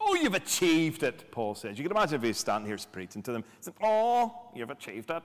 Oh, 0.00 0.14
you've 0.14 0.34
achieved 0.34 1.02
it, 1.02 1.30
Paul 1.30 1.54
says. 1.54 1.78
You 1.78 1.84
can 1.84 1.92
imagine 1.92 2.16
if 2.16 2.22
he's 2.22 2.38
standing 2.38 2.66
here 2.66 2.78
preaching 2.90 3.22
to 3.22 3.32
them. 3.32 3.44
Saying, 3.60 3.76
oh, 3.82 4.48
you've 4.54 4.70
achieved 4.70 5.10
it. 5.10 5.22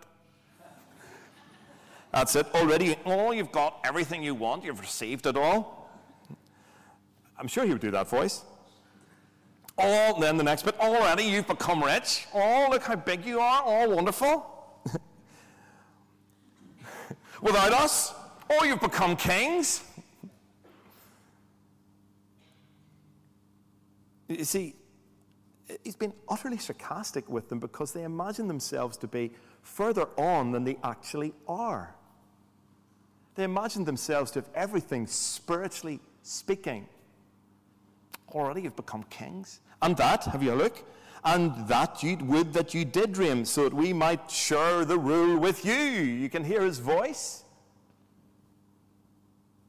That's 2.12 2.36
it. 2.36 2.46
Already, 2.54 2.98
oh, 3.06 3.32
you've 3.32 3.54
got 3.54 3.80
everything 3.86 4.22
you 4.22 4.36
want. 4.36 4.66
You've 4.66 4.82
received 4.82 5.28
it 5.28 5.38
all. 5.38 5.90
I'm 7.38 7.48
sure 7.48 7.64
he 7.64 7.72
would 7.72 7.82
do 7.82 7.92
that 7.92 8.10
voice. 8.10 8.44
Oh, 9.78 10.20
then 10.20 10.36
the 10.36 10.44
next 10.44 10.64
bit. 10.64 10.78
Already 10.78 11.24
you've 11.24 11.48
become 11.48 11.82
rich. 11.82 12.28
Oh, 12.34 12.68
look 12.70 12.84
how 12.84 12.98
big 12.98 13.26
you 13.26 13.40
are. 13.40 13.64
Oh, 13.66 13.90
wonderful. 13.90 14.46
Without 17.42 17.72
us, 17.72 18.14
oh, 18.50 18.66
you've 18.66 18.82
become 18.82 19.16
kings. 19.16 19.86
You 24.30 24.46
see, 24.46 24.76
he's 25.84 25.96
been 25.96 26.14
utterly 26.30 26.58
sarcastic 26.58 27.28
with 27.28 27.50
them 27.50 27.60
because 27.60 27.92
they 27.92 28.04
imagine 28.04 28.48
themselves 28.48 28.96
to 28.98 29.08
be 29.08 29.32
further 29.64 30.08
on 30.18 30.52
than 30.52 30.64
they 30.64 30.78
actually 30.84 31.34
are. 31.48 31.96
They 33.36 33.44
imagine 33.44 33.86
themselves 33.86 34.32
to 34.32 34.40
have 34.40 34.50
everything 34.54 35.08
spiritually 35.08 36.00
speaking. 36.22 36.88
Already 38.30 38.62
you've 38.62 38.76
become 38.76 39.04
kings. 39.10 39.62
And 39.82 39.98
that, 39.98 40.26
have 40.26 40.44
you 40.44 40.54
a 40.54 40.56
look? 40.56 40.84
And 41.24 41.68
that 41.68 42.04
you 42.04 42.18
would 42.18 42.54
that 42.54 42.74
you 42.74 42.86
did 42.86 43.12
dream, 43.14 43.44
so 43.44 43.64
that 43.64 43.74
we 43.74 43.92
might 43.92 44.30
share 44.30 44.86
the 44.86 44.98
rule 44.98 45.38
with 45.38 45.66
you. 45.66 45.74
You 45.74 46.30
can 46.30 46.44
hear 46.44 46.62
his 46.62 46.80
voice. 46.80 47.44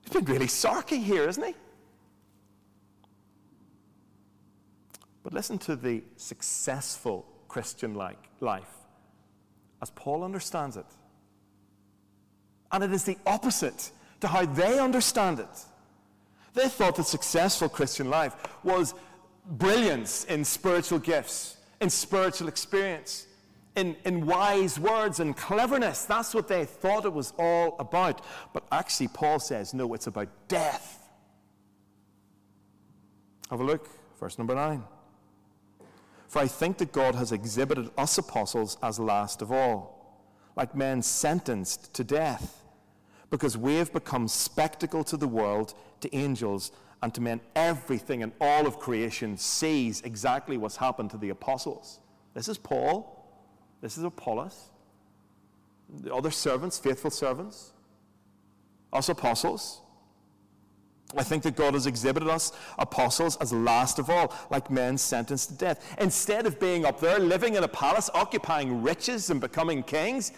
He's 0.02 0.12
been 0.12 0.24
really 0.26 0.46
sarky 0.46 1.02
here, 1.02 1.28
isn't 1.28 1.44
he? 1.44 1.54
But 5.30 5.36
listen 5.36 5.58
to 5.58 5.76
the 5.76 6.02
successful 6.16 7.24
Christian 7.46 7.94
like 7.94 8.18
life 8.40 8.74
as 9.80 9.90
Paul 9.90 10.24
understands 10.24 10.76
it. 10.76 10.86
And 12.72 12.82
it 12.82 12.92
is 12.92 13.04
the 13.04 13.16
opposite 13.26 13.92
to 14.20 14.28
how 14.28 14.44
they 14.44 14.78
understand 14.78 15.38
it. 15.38 15.64
They 16.54 16.68
thought 16.68 16.96
that 16.96 17.06
successful 17.06 17.68
Christian 17.68 18.10
life 18.10 18.34
was 18.64 18.94
brilliance 19.52 20.24
in 20.24 20.44
spiritual 20.44 20.98
gifts, 20.98 21.56
in 21.80 21.90
spiritual 21.90 22.48
experience, 22.48 23.26
in, 23.76 23.96
in 24.04 24.26
wise 24.26 24.80
words 24.80 25.20
and 25.20 25.36
cleverness. 25.36 26.06
That's 26.06 26.34
what 26.34 26.48
they 26.48 26.64
thought 26.64 27.04
it 27.04 27.12
was 27.12 27.32
all 27.38 27.76
about. 27.78 28.24
But 28.52 28.64
actually, 28.72 29.08
Paul 29.08 29.38
says, 29.38 29.74
no, 29.74 29.94
it's 29.94 30.08
about 30.08 30.28
death. 30.48 31.08
Have 33.48 33.60
a 33.60 33.64
look, 33.64 33.88
verse 34.18 34.36
number 34.36 34.56
9. 34.56 34.82
For 36.30 36.38
I 36.38 36.46
think 36.46 36.78
that 36.78 36.92
God 36.92 37.16
has 37.16 37.32
exhibited 37.32 37.90
us 37.98 38.16
apostles 38.16 38.78
as 38.84 39.00
last 39.00 39.42
of 39.42 39.50
all, 39.50 40.14
like 40.54 40.76
men 40.76 41.02
sentenced 41.02 41.92
to 41.94 42.04
death, 42.04 42.62
because 43.30 43.58
we 43.58 43.74
have 43.74 43.92
become 43.92 44.28
spectacle 44.28 45.02
to 45.02 45.16
the 45.16 45.26
world, 45.26 45.74
to 46.02 46.14
angels, 46.14 46.70
and 47.02 47.12
to 47.14 47.20
men. 47.20 47.40
Everything 47.56 48.22
and 48.22 48.30
all 48.40 48.64
of 48.64 48.78
creation 48.78 49.36
sees 49.36 50.02
exactly 50.02 50.56
what's 50.56 50.76
happened 50.76 51.10
to 51.10 51.18
the 51.18 51.30
apostles. 51.30 51.98
This 52.32 52.48
is 52.48 52.58
Paul. 52.58 53.26
This 53.80 53.98
is 53.98 54.04
Apollos. 54.04 54.70
The 55.88 56.14
other 56.14 56.30
servants, 56.30 56.78
faithful 56.78 57.10
servants, 57.10 57.72
us 58.92 59.08
apostles. 59.08 59.80
I 61.16 61.22
think 61.22 61.42
that 61.42 61.56
God 61.56 61.74
has 61.74 61.86
exhibited 61.86 62.28
us 62.28 62.52
apostles 62.78 63.36
as 63.36 63.52
last 63.52 63.98
of 63.98 64.10
all, 64.10 64.32
like 64.50 64.70
men 64.70 64.96
sentenced 64.96 65.50
to 65.50 65.54
death. 65.56 65.96
Instead 65.98 66.46
of 66.46 66.60
being 66.60 66.84
up 66.84 67.00
there, 67.00 67.18
living 67.18 67.54
in 67.56 67.64
a 67.64 67.68
palace, 67.68 68.08
occupying 68.14 68.82
riches 68.82 69.30
and 69.30 69.40
becoming 69.40 69.82
kings, 69.82 70.32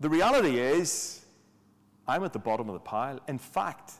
the 0.00 0.08
reality 0.08 0.58
is 0.58 1.24
I'm 2.08 2.24
at 2.24 2.32
the 2.32 2.38
bottom 2.38 2.68
of 2.68 2.74
the 2.74 2.80
pile. 2.80 3.20
In 3.28 3.38
fact, 3.38 3.92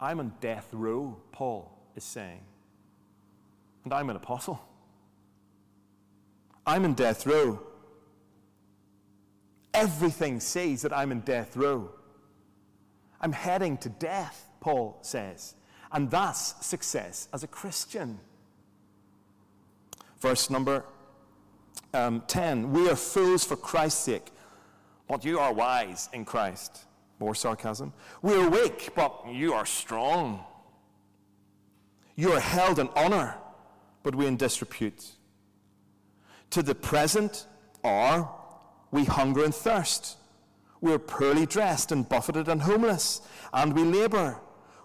I'm 0.00 0.20
on 0.20 0.32
death 0.40 0.68
row, 0.72 1.16
Paul 1.32 1.76
is 1.96 2.04
saying. 2.04 2.40
And 3.84 3.92
I'm 3.92 4.10
an 4.10 4.16
apostle. 4.16 4.60
I'm 6.66 6.84
in 6.84 6.94
death 6.94 7.26
row. 7.26 7.60
Everything 9.74 10.38
says 10.38 10.82
that 10.82 10.92
I'm 10.92 11.10
in 11.10 11.20
death 11.20 11.56
row. 11.56 11.90
I'm 13.20 13.32
heading 13.32 13.78
to 13.78 13.88
death. 13.88 14.48
Paul 14.62 14.96
says. 15.02 15.54
And 15.90 16.10
that's 16.10 16.64
success 16.64 17.28
as 17.34 17.42
a 17.42 17.46
Christian. 17.46 18.18
Verse 20.20 20.48
number 20.48 20.84
um, 21.92 22.22
10 22.28 22.72
We 22.72 22.88
are 22.88 22.96
fools 22.96 23.44
for 23.44 23.56
Christ's 23.56 24.04
sake, 24.04 24.30
but 25.08 25.24
you 25.24 25.38
are 25.38 25.52
wise 25.52 26.08
in 26.14 26.24
Christ. 26.24 26.84
More 27.18 27.34
sarcasm. 27.34 27.92
We 28.22 28.34
are 28.34 28.48
weak, 28.48 28.90
but 28.94 29.24
you 29.30 29.52
are 29.52 29.66
strong. 29.66 30.44
You 32.16 32.32
are 32.32 32.40
held 32.40 32.78
in 32.78 32.88
honor, 32.96 33.36
but 34.02 34.14
we 34.14 34.26
in 34.26 34.36
disrepute. 34.36 35.10
To 36.50 36.62
the 36.62 36.74
present 36.74 37.46
are 37.82 38.30
we 38.90 39.04
hunger 39.04 39.44
and 39.44 39.54
thirst. 39.54 40.18
We 40.80 40.92
are 40.92 40.98
poorly 40.98 41.46
dressed 41.46 41.92
and 41.92 42.08
buffeted 42.08 42.48
and 42.48 42.62
homeless, 42.62 43.22
and 43.52 43.72
we 43.72 43.82
labor 43.82 44.40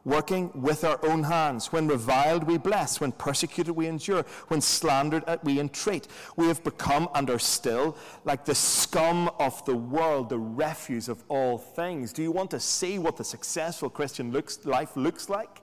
working 0.08 0.50
with 0.56 0.86
our 0.86 0.98
own 1.06 1.22
hands. 1.24 1.74
When 1.74 1.88
reviled, 1.88 2.46
we 2.46 2.58
bless. 2.58 3.02
When 3.02 3.12
persecuted, 3.12 3.76
we 3.76 3.88
endure. 3.88 4.24
When 4.48 4.62
slandered, 4.62 5.24
uh, 5.28 5.38
we 5.44 5.60
entreat. 5.60 6.08
We 6.38 6.48
have 6.48 6.64
become 6.64 7.10
and 7.14 7.30
are 7.30 7.38
still 7.38 7.98
like 8.24 8.46
the 8.46 8.56
scum 8.56 9.30
of 9.38 9.64
the 9.66 9.76
world, 9.76 10.30
the 10.30 10.40
refuse 10.40 11.10
of 11.10 11.24
all 11.28 11.58
things. 11.58 12.14
Do 12.14 12.24
you 12.24 12.32
want 12.32 12.50
to 12.52 12.60
see 12.60 12.98
what 12.98 13.18
the 13.18 13.26
successful 13.26 13.90
Christian 13.90 14.32
looks, 14.32 14.66
life 14.66 14.96
looks 14.96 15.30
like? 15.30 15.62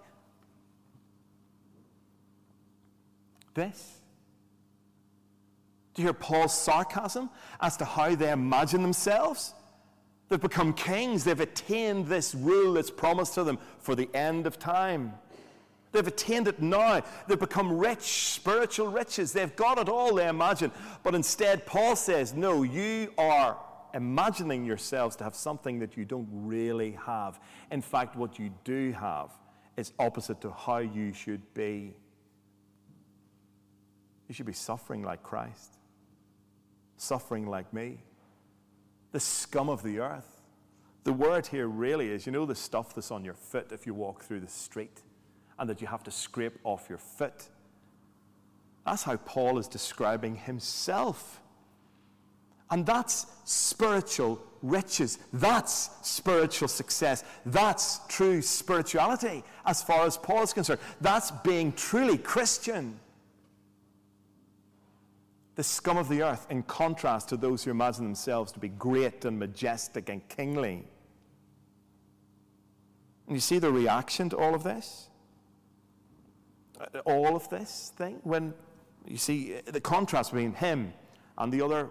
This. 3.54 3.98
Do 5.94 6.02
you 6.02 6.08
hear 6.08 6.12
Paul's 6.12 6.52
sarcasm 6.52 7.30
as 7.60 7.78
to 7.78 7.86
how 7.86 8.14
they 8.14 8.30
imagine 8.30 8.82
themselves? 8.82 9.54
They've 10.34 10.40
become 10.40 10.72
kings. 10.72 11.22
They've 11.22 11.38
attained 11.38 12.08
this 12.08 12.34
rule 12.34 12.72
that's 12.72 12.90
promised 12.90 13.34
to 13.34 13.44
them 13.44 13.56
for 13.78 13.94
the 13.94 14.08
end 14.12 14.48
of 14.48 14.58
time. 14.58 15.12
They've 15.92 16.04
attained 16.04 16.48
it 16.48 16.60
now. 16.60 17.04
They've 17.28 17.38
become 17.38 17.78
rich, 17.78 18.00
spiritual 18.00 18.88
riches. 18.88 19.32
They've 19.32 19.54
got 19.54 19.78
it 19.78 19.88
all, 19.88 20.16
they 20.16 20.26
imagine. 20.26 20.72
But 21.04 21.14
instead, 21.14 21.66
Paul 21.66 21.94
says, 21.94 22.34
no, 22.34 22.64
you 22.64 23.12
are 23.16 23.56
imagining 23.94 24.64
yourselves 24.64 25.14
to 25.14 25.22
have 25.22 25.36
something 25.36 25.78
that 25.78 25.96
you 25.96 26.04
don't 26.04 26.26
really 26.32 26.98
have. 27.06 27.38
In 27.70 27.80
fact, 27.80 28.16
what 28.16 28.36
you 28.36 28.52
do 28.64 28.90
have 28.90 29.30
is 29.76 29.92
opposite 30.00 30.40
to 30.40 30.50
how 30.50 30.78
you 30.78 31.12
should 31.12 31.42
be. 31.54 31.94
You 34.26 34.34
should 34.34 34.46
be 34.46 34.52
suffering 34.52 35.04
like 35.04 35.22
Christ, 35.22 35.76
suffering 36.96 37.46
like 37.46 37.72
me, 37.72 38.00
the 39.14 39.20
scum 39.20 39.68
of 39.70 39.84
the 39.84 40.00
earth. 40.00 40.40
The 41.04 41.12
word 41.12 41.46
here 41.46 41.68
really 41.68 42.08
is 42.08 42.26
you 42.26 42.32
know, 42.32 42.44
the 42.44 42.54
stuff 42.56 42.96
that's 42.96 43.12
on 43.12 43.24
your 43.24 43.34
foot 43.34 43.70
if 43.70 43.86
you 43.86 43.94
walk 43.94 44.24
through 44.24 44.40
the 44.40 44.48
street 44.48 45.02
and 45.56 45.70
that 45.70 45.80
you 45.80 45.86
have 45.86 46.02
to 46.02 46.10
scrape 46.10 46.58
off 46.64 46.86
your 46.88 46.98
foot. 46.98 47.48
That's 48.84 49.04
how 49.04 49.16
Paul 49.18 49.60
is 49.60 49.68
describing 49.68 50.34
himself. 50.34 51.40
And 52.72 52.84
that's 52.84 53.26
spiritual 53.44 54.42
riches. 54.62 55.20
That's 55.32 55.90
spiritual 56.02 56.66
success. 56.66 57.22
That's 57.46 58.00
true 58.08 58.42
spirituality 58.42 59.44
as 59.64 59.80
far 59.80 60.06
as 60.06 60.16
Paul 60.16 60.42
is 60.42 60.52
concerned. 60.52 60.80
That's 61.00 61.30
being 61.30 61.72
truly 61.74 62.18
Christian. 62.18 62.98
The 65.56 65.62
scum 65.62 65.96
of 65.96 66.08
the 66.08 66.22
earth, 66.22 66.46
in 66.50 66.64
contrast 66.64 67.28
to 67.28 67.36
those 67.36 67.62
who 67.62 67.70
imagine 67.70 68.04
themselves 68.04 68.50
to 68.52 68.58
be 68.58 68.68
great 68.68 69.24
and 69.24 69.38
majestic 69.38 70.08
and 70.08 70.26
kingly. 70.28 70.84
And 73.26 73.36
you 73.36 73.40
see 73.40 73.58
the 73.58 73.70
reaction 73.70 74.28
to 74.30 74.36
all 74.36 74.54
of 74.54 74.64
this? 74.64 75.08
Uh, 76.80 76.98
all 77.00 77.36
of 77.36 77.48
this 77.50 77.92
thing? 77.96 78.18
When 78.24 78.52
you 79.06 79.16
see 79.16 79.60
the 79.64 79.80
contrast 79.80 80.32
between 80.32 80.54
him 80.54 80.92
and 81.38 81.52
the 81.52 81.62
other, 81.62 81.90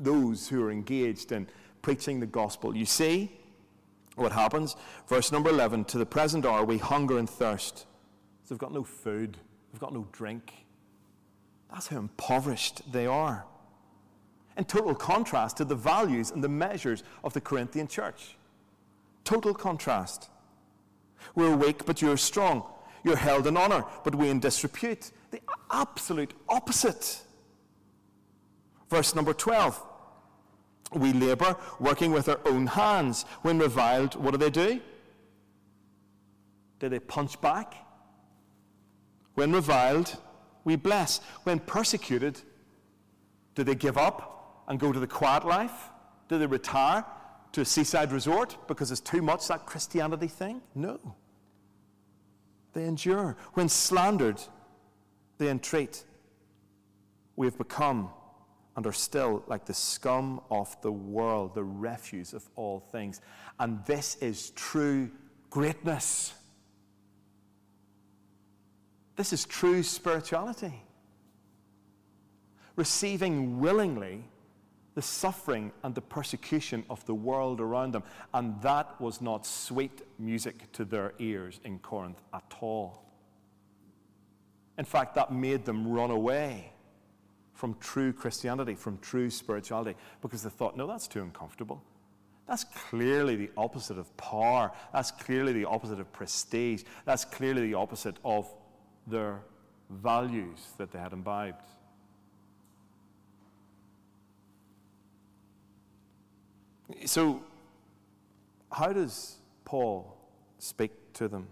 those 0.00 0.48
who 0.48 0.62
are 0.62 0.70
engaged 0.70 1.32
in 1.32 1.46
preaching 1.82 2.20
the 2.20 2.26
gospel. 2.26 2.74
You 2.74 2.86
see 2.86 3.30
what 4.16 4.32
happens? 4.32 4.76
Verse 5.08 5.30
number 5.30 5.50
11 5.50 5.84
To 5.86 5.98
the 5.98 6.06
present 6.06 6.46
hour 6.46 6.64
we 6.64 6.78
hunger 6.78 7.18
and 7.18 7.28
thirst. 7.28 7.80
So 8.44 8.54
they've 8.54 8.58
got 8.58 8.72
no 8.72 8.82
food, 8.82 9.36
they've 9.72 9.80
got 9.80 9.92
no 9.92 10.06
drink. 10.12 10.63
That's 11.74 11.88
how 11.88 11.98
impoverished 11.98 12.92
they 12.92 13.06
are. 13.06 13.44
In 14.56 14.64
total 14.64 14.94
contrast 14.94 15.56
to 15.56 15.64
the 15.64 15.74
values 15.74 16.30
and 16.30 16.42
the 16.42 16.48
measures 16.48 17.02
of 17.24 17.32
the 17.32 17.40
Corinthian 17.40 17.88
church. 17.88 18.36
Total 19.24 19.52
contrast. 19.52 20.30
We're 21.34 21.56
weak, 21.56 21.84
but 21.84 22.00
you're 22.00 22.16
strong. 22.16 22.62
You're 23.02 23.16
held 23.16 23.48
in 23.48 23.56
honor, 23.56 23.84
but 24.04 24.14
we 24.14 24.30
in 24.30 24.38
disrepute. 24.38 25.10
The 25.32 25.40
absolute 25.68 26.32
opposite. 26.48 27.22
Verse 28.88 29.16
number 29.16 29.34
12. 29.34 29.82
We 30.92 31.12
labor, 31.12 31.56
working 31.80 32.12
with 32.12 32.28
our 32.28 32.38
own 32.46 32.68
hands. 32.68 33.24
When 33.42 33.58
reviled, 33.58 34.14
what 34.14 34.30
do 34.30 34.36
they 34.36 34.50
do? 34.50 34.80
Do 36.78 36.88
they 36.88 37.00
punch 37.00 37.40
back? 37.40 37.74
When 39.34 39.52
reviled, 39.52 40.16
we 40.64 40.76
bless. 40.76 41.20
When 41.44 41.60
persecuted, 41.60 42.40
do 43.54 43.64
they 43.64 43.74
give 43.74 43.96
up 43.96 44.64
and 44.68 44.80
go 44.80 44.92
to 44.92 44.98
the 44.98 45.06
quiet 45.06 45.44
life? 45.44 45.90
Do 46.28 46.38
they 46.38 46.46
retire 46.46 47.04
to 47.52 47.60
a 47.60 47.64
seaside 47.64 48.12
resort 48.12 48.56
because 48.66 48.90
it's 48.90 49.00
too 49.00 49.22
much 49.22 49.46
that 49.48 49.66
Christianity 49.66 50.28
thing? 50.28 50.62
No. 50.74 51.14
They 52.72 52.84
endure. 52.84 53.36
When 53.52 53.68
slandered, 53.68 54.40
they 55.38 55.48
entreat. 55.48 56.04
We 57.36 57.46
have 57.46 57.58
become 57.58 58.10
and 58.76 58.86
are 58.86 58.92
still 58.92 59.44
like 59.46 59.66
the 59.66 59.74
scum 59.74 60.40
of 60.50 60.76
the 60.82 60.90
world, 60.90 61.54
the 61.54 61.62
refuse 61.62 62.32
of 62.32 62.48
all 62.56 62.80
things. 62.80 63.20
And 63.60 63.84
this 63.86 64.16
is 64.16 64.50
true 64.50 65.10
greatness. 65.50 66.34
This 69.16 69.32
is 69.32 69.44
true 69.44 69.82
spirituality. 69.82 70.82
Receiving 72.76 73.60
willingly 73.60 74.24
the 74.94 75.02
suffering 75.02 75.72
and 75.82 75.94
the 75.94 76.00
persecution 76.00 76.84
of 76.88 77.04
the 77.06 77.14
world 77.14 77.60
around 77.60 77.92
them. 77.92 78.04
And 78.32 78.60
that 78.62 79.00
was 79.00 79.20
not 79.20 79.46
sweet 79.46 80.02
music 80.18 80.70
to 80.72 80.84
their 80.84 81.14
ears 81.18 81.60
in 81.64 81.78
Corinth 81.80 82.20
at 82.32 82.54
all. 82.60 83.04
In 84.78 84.84
fact, 84.84 85.14
that 85.14 85.32
made 85.32 85.64
them 85.64 85.86
run 85.86 86.10
away 86.10 86.72
from 87.52 87.76
true 87.80 88.12
Christianity, 88.12 88.74
from 88.74 88.98
true 88.98 89.30
spirituality, 89.30 89.96
because 90.20 90.42
they 90.42 90.50
thought, 90.50 90.76
no, 90.76 90.86
that's 90.86 91.06
too 91.06 91.22
uncomfortable. 91.22 91.82
That's 92.48 92.64
clearly 92.64 93.36
the 93.36 93.50
opposite 93.56 93.98
of 93.98 94.14
power. 94.16 94.72
That's 94.92 95.10
clearly 95.10 95.52
the 95.52 95.64
opposite 95.64 96.00
of 96.00 96.12
prestige. 96.12 96.82
That's 97.04 97.24
clearly 97.24 97.62
the 97.68 97.74
opposite 97.74 98.16
of 98.24 98.52
their 99.06 99.40
values 99.90 100.72
that 100.78 100.90
they 100.90 100.98
had 100.98 101.12
imbibed. 101.12 101.62
So, 107.06 107.42
how 108.70 108.92
does 108.92 109.36
Paul 109.64 110.16
speak 110.58 110.90
to 111.14 111.28
them? 111.28 111.46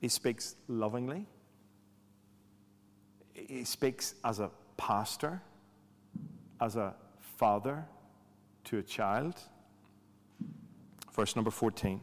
He 0.00 0.08
speaks 0.08 0.56
lovingly. 0.68 1.26
He 3.34 3.64
speaks 3.64 4.14
as 4.24 4.40
a 4.40 4.50
pastor, 4.76 5.42
as 6.60 6.76
a 6.76 6.94
father 7.36 7.84
to 8.64 8.78
a 8.78 8.82
child. 8.82 9.34
Verse 11.12 11.36
number 11.36 11.50
14. 11.50 12.00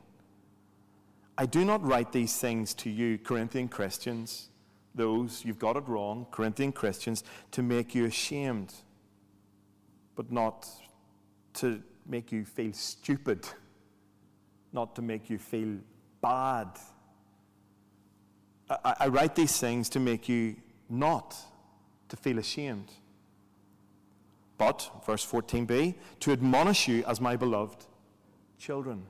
I 1.38 1.46
do 1.46 1.64
not 1.64 1.86
write 1.86 2.12
these 2.12 2.38
things 2.38 2.74
to 2.76 2.90
you, 2.90 3.20
Corinthian 3.20 3.68
Christians, 3.68 4.50
those, 4.96 5.46
you've 5.46 5.60
got 5.60 5.78
it 5.78 5.88
wrong, 5.88 6.26
Corinthian 6.32 6.72
Christians, 6.72 7.24
to 7.52 7.62
make 7.62 7.94
you 7.94 8.06
ashamed, 8.06 8.74
but 10.16 10.32
not 10.32 10.68
to 11.56 11.82
make 12.08 12.32
you 12.32 12.44
feel 12.44 12.74
stupid, 12.74 13.48
not 14.74 14.96
to 14.96 15.02
make 15.02 15.30
you 15.30 15.38
feel 15.38 15.78
bad. 16.22 16.68
I, 18.70 18.96
I 19.02 19.08
write 19.08 19.36
these 19.36 19.60
things 19.60 19.90
to 19.90 20.00
make 20.00 20.28
you 20.28 20.56
not 20.90 21.36
to 22.10 22.16
feel 22.16 22.40
ashamed. 22.40 22.92
But, 24.58 24.90
verse 25.06 25.26
14b, 25.26 25.94
to 26.22 26.32
admonish 26.32 26.88
you 26.88 27.04
as 27.06 27.22
my 27.22 27.36
beloved 27.36 27.86
children. 28.58 29.06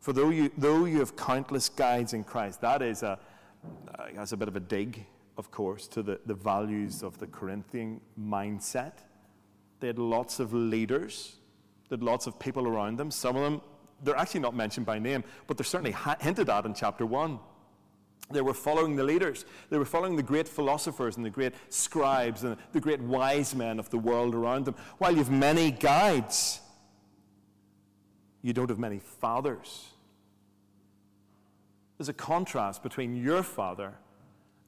For 0.00 0.12
though 0.12 0.30
you, 0.30 0.50
though 0.56 0.84
you 0.84 0.98
have 1.00 1.16
countless 1.16 1.68
guides 1.68 2.12
in 2.12 2.24
Christ, 2.24 2.60
that 2.60 2.82
is 2.82 3.02
a, 3.02 3.18
uh, 3.98 4.06
that's 4.14 4.32
a 4.32 4.36
bit 4.36 4.48
of 4.48 4.56
a 4.56 4.60
dig, 4.60 5.04
of 5.36 5.50
course, 5.50 5.88
to 5.88 6.02
the, 6.02 6.20
the 6.26 6.34
values 6.34 7.02
of 7.02 7.18
the 7.18 7.26
Corinthian 7.26 8.00
mindset. 8.18 8.92
They 9.80 9.88
had 9.88 9.98
lots 9.98 10.40
of 10.40 10.52
leaders, 10.52 11.36
they 11.88 11.94
had 11.94 12.02
lots 12.02 12.26
of 12.26 12.38
people 12.38 12.66
around 12.66 12.96
them. 12.96 13.10
Some 13.10 13.36
of 13.36 13.42
them, 13.42 13.60
they're 14.02 14.16
actually 14.16 14.40
not 14.40 14.54
mentioned 14.54 14.86
by 14.86 14.98
name, 14.98 15.24
but 15.46 15.56
they're 15.56 15.64
certainly 15.64 15.96
hinted 16.20 16.48
at 16.48 16.64
in 16.64 16.74
chapter 16.74 17.04
1. 17.04 17.38
They 18.30 18.42
were 18.42 18.54
following 18.54 18.94
the 18.94 19.04
leaders. 19.04 19.46
They 19.70 19.78
were 19.78 19.86
following 19.86 20.14
the 20.14 20.22
great 20.22 20.46
philosophers 20.46 21.16
and 21.16 21.24
the 21.24 21.30
great 21.30 21.54
scribes 21.70 22.44
and 22.44 22.56
the 22.72 22.80
great 22.80 23.00
wise 23.00 23.54
men 23.54 23.78
of 23.78 23.88
the 23.88 23.98
world 23.98 24.34
around 24.34 24.66
them. 24.66 24.74
While 24.98 25.12
you 25.12 25.18
have 25.18 25.30
many 25.30 25.70
guides, 25.70 26.60
you 28.42 28.52
don't 28.52 28.68
have 28.68 28.78
many 28.78 28.98
fathers. 28.98 29.88
There's 31.96 32.08
a 32.08 32.14
contrast 32.14 32.82
between 32.82 33.16
your 33.16 33.42
father 33.42 33.92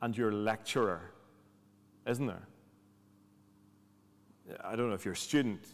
and 0.02 0.16
your 0.16 0.32
lecturer, 0.32 1.12
isn't 2.06 2.26
there? 2.26 2.42
I 4.64 4.74
don't 4.74 4.88
know 4.88 4.94
if 4.94 5.04
you're 5.04 5.14
a 5.14 5.16
student, 5.16 5.64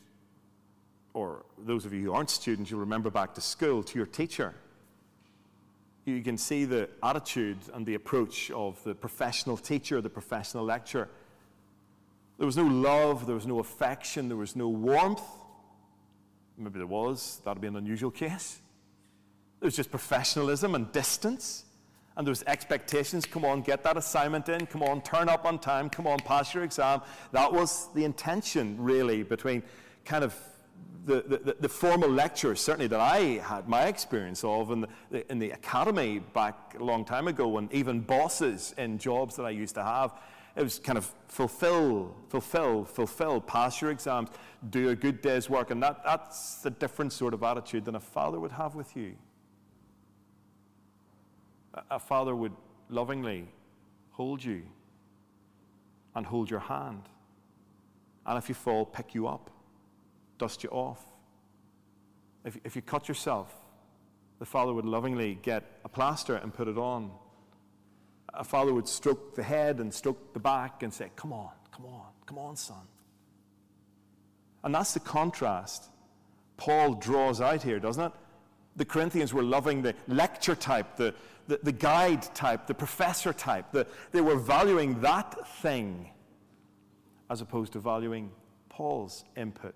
or 1.15 1.47
those 1.57 1.87
of 1.87 1.95
you 1.95 2.03
who 2.03 2.13
aren't 2.13 2.29
students, 2.29 2.71
you'll 2.71 2.81
remember 2.81 3.09
back 3.09 3.33
to 3.35 3.41
school, 3.41 3.83
to 3.83 3.99
your 3.99 4.07
teacher. 4.07 4.55
You 6.05 6.23
can 6.23 6.37
see 6.37 6.67
the 6.67 6.91
attitude 7.03 7.59
and 7.73 7.87
the 7.87 7.95
approach 7.95 8.51
of 8.51 8.83
the 8.85 8.95
professional 8.95 9.57
teacher, 9.57 10.01
the 10.01 10.11
professional 10.11 10.65
lecturer. 10.65 11.09
There 12.39 12.47
was 12.47 12.57
no 12.57 12.67
love, 12.67 13.27
there 13.27 13.35
was 13.35 13.47
no 13.47 13.61
affection, 13.61 14.29
there 14.29 14.37
was 14.37 14.55
no 14.55 14.69
warmth. 14.69 15.23
Maybe 16.59 16.79
there 16.79 16.87
was, 16.87 17.41
that 17.45 17.55
would 17.55 17.61
be 17.61 17.69
an 17.69 17.77
unusual 17.77 18.11
case. 18.11 18.61
There 19.61 19.67
was 19.67 19.77
just 19.77 19.91
professionalism 19.91 20.75
and 20.75 20.91
distance. 20.93 21.65
And 22.17 22.27
there 22.27 22.31
was 22.31 22.43
expectations. 22.47 23.27
Come 23.27 23.45
on, 23.45 23.61
get 23.61 23.83
that 23.85 23.99
assignment 23.99 24.49
in. 24.49 24.65
Come 24.67 24.83
on, 24.83 25.03
turn 25.03 25.29
up 25.29 25.45
on 25.45 25.59
time. 25.59 25.91
Come 25.91 26.07
on, 26.07 26.19
pass 26.21 26.55
your 26.55 26.65
exam. 26.65 27.03
That 27.33 27.53
was 27.53 27.89
the 27.95 28.05
intention, 28.05 28.77
really, 28.79 29.23
between 29.23 29.63
kind 30.07 30.25
of 30.25 30.35
the, 31.05 31.23
the, 31.23 31.57
the, 31.61 31.69
formal 31.69 32.09
lectures, 32.09 32.61
certainly 32.61 32.89
that 32.89 33.01
I 33.01 33.19
had 33.45 33.69
my 33.69 33.85
experience 33.85 34.43
of 34.43 34.73
in 34.73 34.87
the, 35.11 35.31
in 35.31 35.39
the 35.39 35.51
academy 35.51 36.19
back 36.19 36.75
a 36.79 36.83
long 36.83 37.05
time 37.05 37.29
ago, 37.29 37.59
and 37.59 37.73
even 37.73 38.01
bosses 38.01 38.75
in 38.77 38.99
jobs 38.99 39.37
that 39.37 39.45
I 39.45 39.51
used 39.51 39.77
to 39.77 39.85
have, 39.85 40.13
it 40.57 40.63
was 40.63 40.79
kind 40.79 40.97
of 40.97 41.13
fulfill, 41.29 42.17
fulfill, 42.29 42.85
fulfill, 42.85 43.41
pass 43.43 43.83
your 43.83 43.91
exams, 43.91 44.31
do 44.71 44.89
a 44.89 44.97
good 44.97 45.21
day's 45.21 45.51
work. 45.51 45.71
And 45.71 45.83
that, 45.83 46.03
that's 46.03 46.65
a 46.65 46.71
different 46.71 47.13
sort 47.13 47.35
of 47.35 47.43
attitude 47.43 47.85
than 47.85 47.95
a 47.95 48.01
father 48.01 48.41
would 48.41 48.53
have 48.53 48.75
with 48.75 48.97
you. 48.97 49.17
A, 51.75 51.83
a 51.93 51.99
father 51.99 52.35
would 52.35 52.53
lovingly 52.89 53.49
hold 54.13 54.43
you 54.43 54.63
and 56.15 56.25
hold 56.25 56.51
your 56.51 56.61
hand. 56.61 57.03
And 58.25 58.39
if 58.39 58.49
you 58.49 58.55
fall, 58.55 58.87
pick 58.87 59.15
you 59.15 59.29
up, 59.29 59.51
dust 60.39 60.65
you 60.65 60.71
off. 60.71 61.05
If, 62.47 62.57
if 62.65 62.75
you 62.75 62.81
cut 62.81 63.09
yourself, 63.09 63.55
the 64.39 64.47
father 64.47 64.73
would 64.73 64.87
lovingly 64.87 65.39
get 65.43 65.81
a 65.85 65.89
plaster 65.89 66.37
and 66.37 66.53
put 66.53 66.67
it 66.67 66.79
on 66.79 67.11
a 68.37 68.45
father 68.45 68.73
would 68.73 68.89
stroke 68.89 69.35
the 69.35 69.43
head 69.43 69.81
and 69.81 69.93
stroke 69.93 70.33
the 70.33 70.41
back 70.41 70.83
and 70.83 70.93
say, 70.93 71.11
Come 71.17 71.33
on, 71.33 71.51
come 71.73 71.87
on, 71.87 72.07
come 72.27 72.39
on, 72.39 72.57
son. 72.57 72.87
And 74.65 74.75
that's 74.75 74.95
the 74.95 75.01
contrast 75.01 75.91
Paul 76.57 76.95
draws 76.95 77.41
out 77.41 77.63
here, 77.63 77.79
doesn't 77.79 78.05
it? 78.05 78.13
The 78.77 78.85
Corinthians 78.85 79.33
were 79.33 79.43
loving 79.43 79.83
the 79.83 79.95
lecture 80.09 80.55
type, 80.55 80.97
the, 80.97 81.15
the, 81.49 81.61
the 81.63 81.73
guide 81.73 82.23
type, 82.35 82.67
the 82.67 82.75
professor 82.75 83.33
type. 83.33 83.73
The, 83.73 83.87
they 84.13 84.21
were 84.21 84.37
valuing 84.37 85.01
that 85.01 85.49
thing 85.59 86.11
as 87.31 87.41
opposed 87.41 87.73
to 87.73 87.79
valuing 87.79 88.31
Paul's 88.69 89.25
input, 89.37 89.75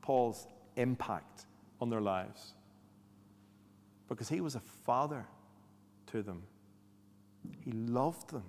Paul's 0.00 0.46
impact 0.76 1.46
on 1.80 1.90
their 1.90 2.00
lives. 2.00 2.54
Because 4.08 4.28
he 4.28 4.40
was 4.40 4.54
a 4.54 4.60
father 4.60 5.26
to 6.12 6.22
them. 6.22 6.42
He 7.64 7.72
loved 7.72 8.30
them. 8.30 8.44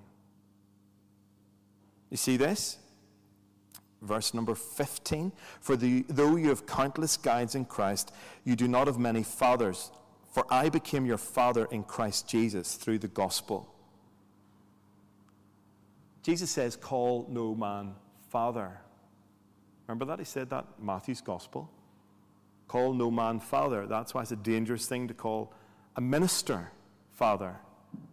You 2.10 2.18
see 2.18 2.38
this? 2.38 2.78
Verse 4.02 4.34
number 4.34 4.56
15 4.56 5.32
For 5.60 5.76
the, 5.76 6.06
though 6.08 6.36
you 6.36 6.50
have 6.50 6.66
countless 6.66 7.18
guides 7.18 7.56
in 7.56 7.66
Christ, 7.66 8.14
you 8.44 8.56
do 8.56 8.68
not 8.68 8.88
have 8.88 9.00
many 9.00 9.24
fathers. 9.24 9.92
For 10.32 10.46
I 10.52 10.70
became 10.70 11.06
your 11.06 11.18
father 11.18 11.66
in 11.72 11.84
Christ 11.84 12.28
Jesus 12.28 12.76
through 12.76 13.00
the 13.00 13.08
gospel. 13.08 13.74
Jesus 16.22 16.52
says, 16.52 16.76
Call 16.76 17.26
no 17.30 17.56
man 17.56 17.96
father. 18.30 18.82
Remember 19.88 20.06
that? 20.06 20.20
He 20.20 20.26
said 20.26 20.50
that 20.50 20.66
Matthew's 20.80 21.22
gospel. 21.22 21.72
Call 22.68 22.94
no 22.94 23.10
man 23.10 23.40
father. 23.40 23.88
That's 23.88 24.14
why 24.14 24.22
it's 24.22 24.32
a 24.32 24.36
dangerous 24.36 24.88
thing 24.88 25.08
to 25.08 25.14
call 25.14 25.54
a 25.96 26.02
minister 26.02 26.72
father. 27.14 27.56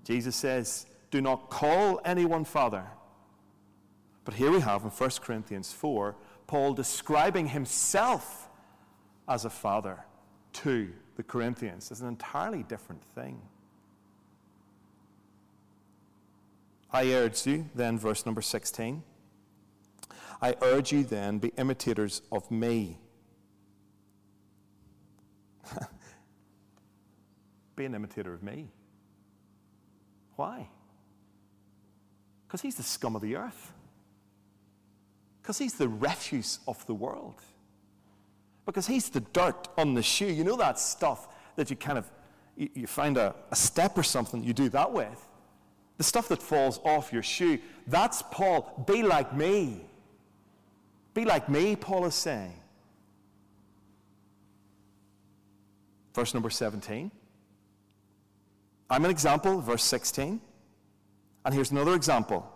Jesus 0.05 0.37
says, 0.37 0.87
Do 1.11 1.21
not 1.21 1.51
call 1.51 2.01
anyone 2.05 2.45
father. 2.45 2.85
But 4.25 4.35
here 4.35 4.51
we 4.51 4.61
have 4.61 4.85
in 4.85 4.91
1 4.91 5.11
Corinthians 5.21 5.73
4, 5.73 6.17
Paul 6.47 6.75
describing 6.75 7.49
himself 7.49 8.49
as 9.29 9.45
a 9.45 9.51
father 9.51 10.05
to 10.55 10.91
the 11.17 11.23
Corinthians. 11.23 11.91
It's 11.91 12.01
an 12.01 12.09
entirely 12.09 12.63
different 12.63 13.03
thing. 13.15 13.41
I 16.91 17.13
urge 17.13 17.47
you, 17.47 17.69
then, 17.75 17.99
verse 17.99 18.25
number 18.25 18.41
16. 18.41 19.03
I 20.41 20.55
urge 20.63 20.93
you 20.93 21.05
then, 21.05 21.39
be 21.39 21.53
imitators 21.57 22.23
of 22.31 22.51
me. 22.51 22.99
be 27.77 27.85
an 27.85 27.95
imitator 27.95 28.33
of 28.33 28.43
me. 28.43 28.69
Why? 30.37 30.69
Because 32.47 32.61
he's 32.61 32.77
the 32.77 32.83
scum 32.83 33.17
of 33.17 33.23
the 33.23 33.37
earth. 33.37 33.73
Because 35.43 35.59
he's 35.59 35.75
the 35.75 35.89
refuse 35.89 36.61
of 36.67 36.85
the 36.87 36.95
world. 36.95 37.41
Because 38.67 38.87
he's 38.87 39.11
the 39.11 39.21
dirt 39.21 39.69
on 39.77 39.95
the 39.95 40.03
shoe. 40.03 40.27
You 40.27 40.45
know 40.45 40.57
that 40.57 40.79
stuff 40.79 41.29
that 41.57 41.71
you 41.71 41.77
kind 41.77 41.99
of, 41.99 42.11
you, 42.57 42.87
find 42.87 43.17
a, 43.17 43.35
a 43.51 43.57
step 43.57 43.99
or 43.99 44.03
something 44.03 44.43
you 44.43 44.53
do 44.53 44.69
that 44.71 44.93
with? 44.93 45.29
The 45.99 46.05
stuff 46.05 46.29
that 46.29 46.43
falls 46.43 46.81
off 46.85 47.13
your 47.13 47.23
shoe. 47.23 47.59
That's 47.87 48.23
Paul. 48.23 48.85
Be 48.87 49.03
like 49.03 49.37
me. 49.37 49.83
Be 51.13 51.25
like 51.25 51.49
me, 51.49 51.77
Paul 51.77 52.07
is 52.07 52.15
saying. 52.15 52.55
Verse 56.15 56.35
number 56.35 56.51
17. 56.51 57.11
I'm 58.95 59.05
an 59.05 59.11
example, 59.11 59.61
verse 59.61 59.83
16. 59.83 60.41
And 61.45 61.53
here's 61.53 61.73
another 61.73 61.97
example, 61.97 62.49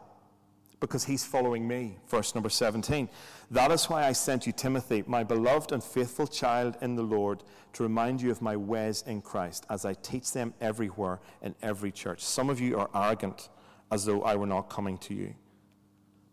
because 0.78 1.02
he's 1.02 1.24
following 1.24 1.66
me, 1.66 1.96
verse 2.06 2.32
number 2.32 2.48
17. 2.48 3.08
That 3.50 3.72
is 3.72 3.86
why 3.86 4.06
I 4.06 4.12
sent 4.12 4.46
you 4.46 4.52
Timothy, 4.52 5.02
my 5.08 5.24
beloved 5.24 5.72
and 5.72 5.82
faithful 5.82 6.28
child 6.28 6.76
in 6.80 6.94
the 6.94 7.02
Lord, 7.02 7.42
to 7.72 7.82
remind 7.82 8.22
you 8.22 8.30
of 8.30 8.40
my 8.40 8.54
ways 8.54 9.02
in 9.08 9.20
Christ, 9.20 9.66
as 9.68 9.84
I 9.84 9.94
teach 9.94 10.30
them 10.30 10.54
everywhere 10.60 11.18
in 11.42 11.56
every 11.60 11.90
church. 11.90 12.20
Some 12.20 12.50
of 12.50 12.60
you 12.60 12.78
are 12.78 12.88
arrogant, 12.94 13.48
as 13.90 14.04
though 14.04 14.22
I 14.22 14.36
were 14.36 14.46
not 14.46 14.70
coming 14.70 14.96
to 14.98 15.14
you. 15.14 15.34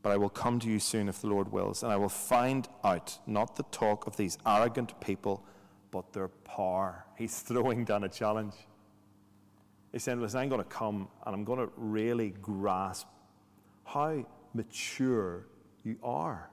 But 0.04 0.12
I 0.12 0.18
will 0.18 0.30
come 0.30 0.60
to 0.60 0.70
you 0.70 0.78
soon 0.78 1.10
if 1.10 1.22
the 1.22 1.30
Lord 1.30 1.52
wills, 1.52 1.82
and 1.82 1.92
I 1.92 1.96
will 1.96 2.10
find 2.10 2.70
out 2.84 3.18
not 3.26 3.56
the 3.56 3.64
talk 3.72 4.06
of 4.06 4.18
these 4.18 4.38
arrogant 4.46 5.02
people, 5.02 5.44
but 5.90 6.14
their 6.14 6.28
power. 6.28 7.06
He's 7.18 7.40
throwing 7.48 7.86
down 7.86 8.04
a 8.04 8.10
challenge. 8.10 8.54
He 9.96 10.00
said, 10.00 10.20
Listen, 10.20 10.42
I'm 10.42 10.50
going 10.50 10.62
to 10.62 10.68
come 10.70 11.08
and 11.26 11.34
I'm 11.34 11.46
going 11.46 11.60
to 11.60 11.72
really 11.78 12.32
grasp 12.42 13.08
how 13.86 14.26
mature 14.54 15.48
you 15.86 15.96
are, 16.04 16.50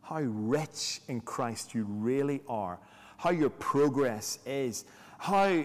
how 0.00 0.20
rich 0.22 1.02
in 1.08 1.20
Christ 1.20 1.74
you 1.74 1.84
really 1.84 2.40
are, 2.48 2.78
how 3.18 3.28
your 3.28 3.50
progress 3.50 4.38
is, 4.46 4.86
how, 5.18 5.62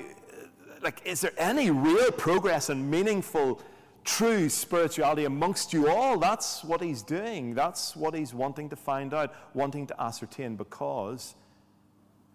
like, 0.81 1.01
is 1.05 1.21
there 1.21 1.31
any 1.37 1.71
real 1.71 2.11
progress 2.11 2.67
and 2.67 2.91
meaningful, 2.91 3.61
true 4.03 4.49
spirituality 4.49 5.23
amongst 5.23 5.71
you 5.71 5.87
all? 5.87 6.19
That's 6.19 6.61
what 6.61 6.81
he's 6.81 7.01
doing. 7.01 7.55
That's 7.55 7.95
what 7.95 8.13
he's 8.13 8.33
wanting 8.33 8.67
to 8.67 8.75
find 8.75 9.13
out, 9.13 9.33
wanting 9.53 9.87
to 9.87 10.01
ascertain, 10.01 10.57
because 10.57 11.35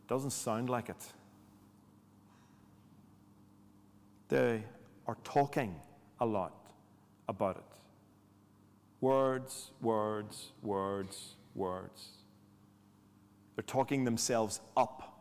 it 0.03 0.09
doesn't 0.09 0.31
sound 0.31 0.71
like 0.71 0.89
it. 0.89 1.13
They 4.31 4.63
are 5.09 5.17
talking 5.25 5.75
a 6.21 6.27
lot 6.27 6.53
about 7.29 7.57
it. 7.57 7.65
Words, 9.01 9.73
words, 9.83 10.53
words, 10.63 11.35
words. 11.57 12.09
They're 13.57 13.65
talking 13.65 14.05
themselves 14.05 14.61
up. 14.77 15.17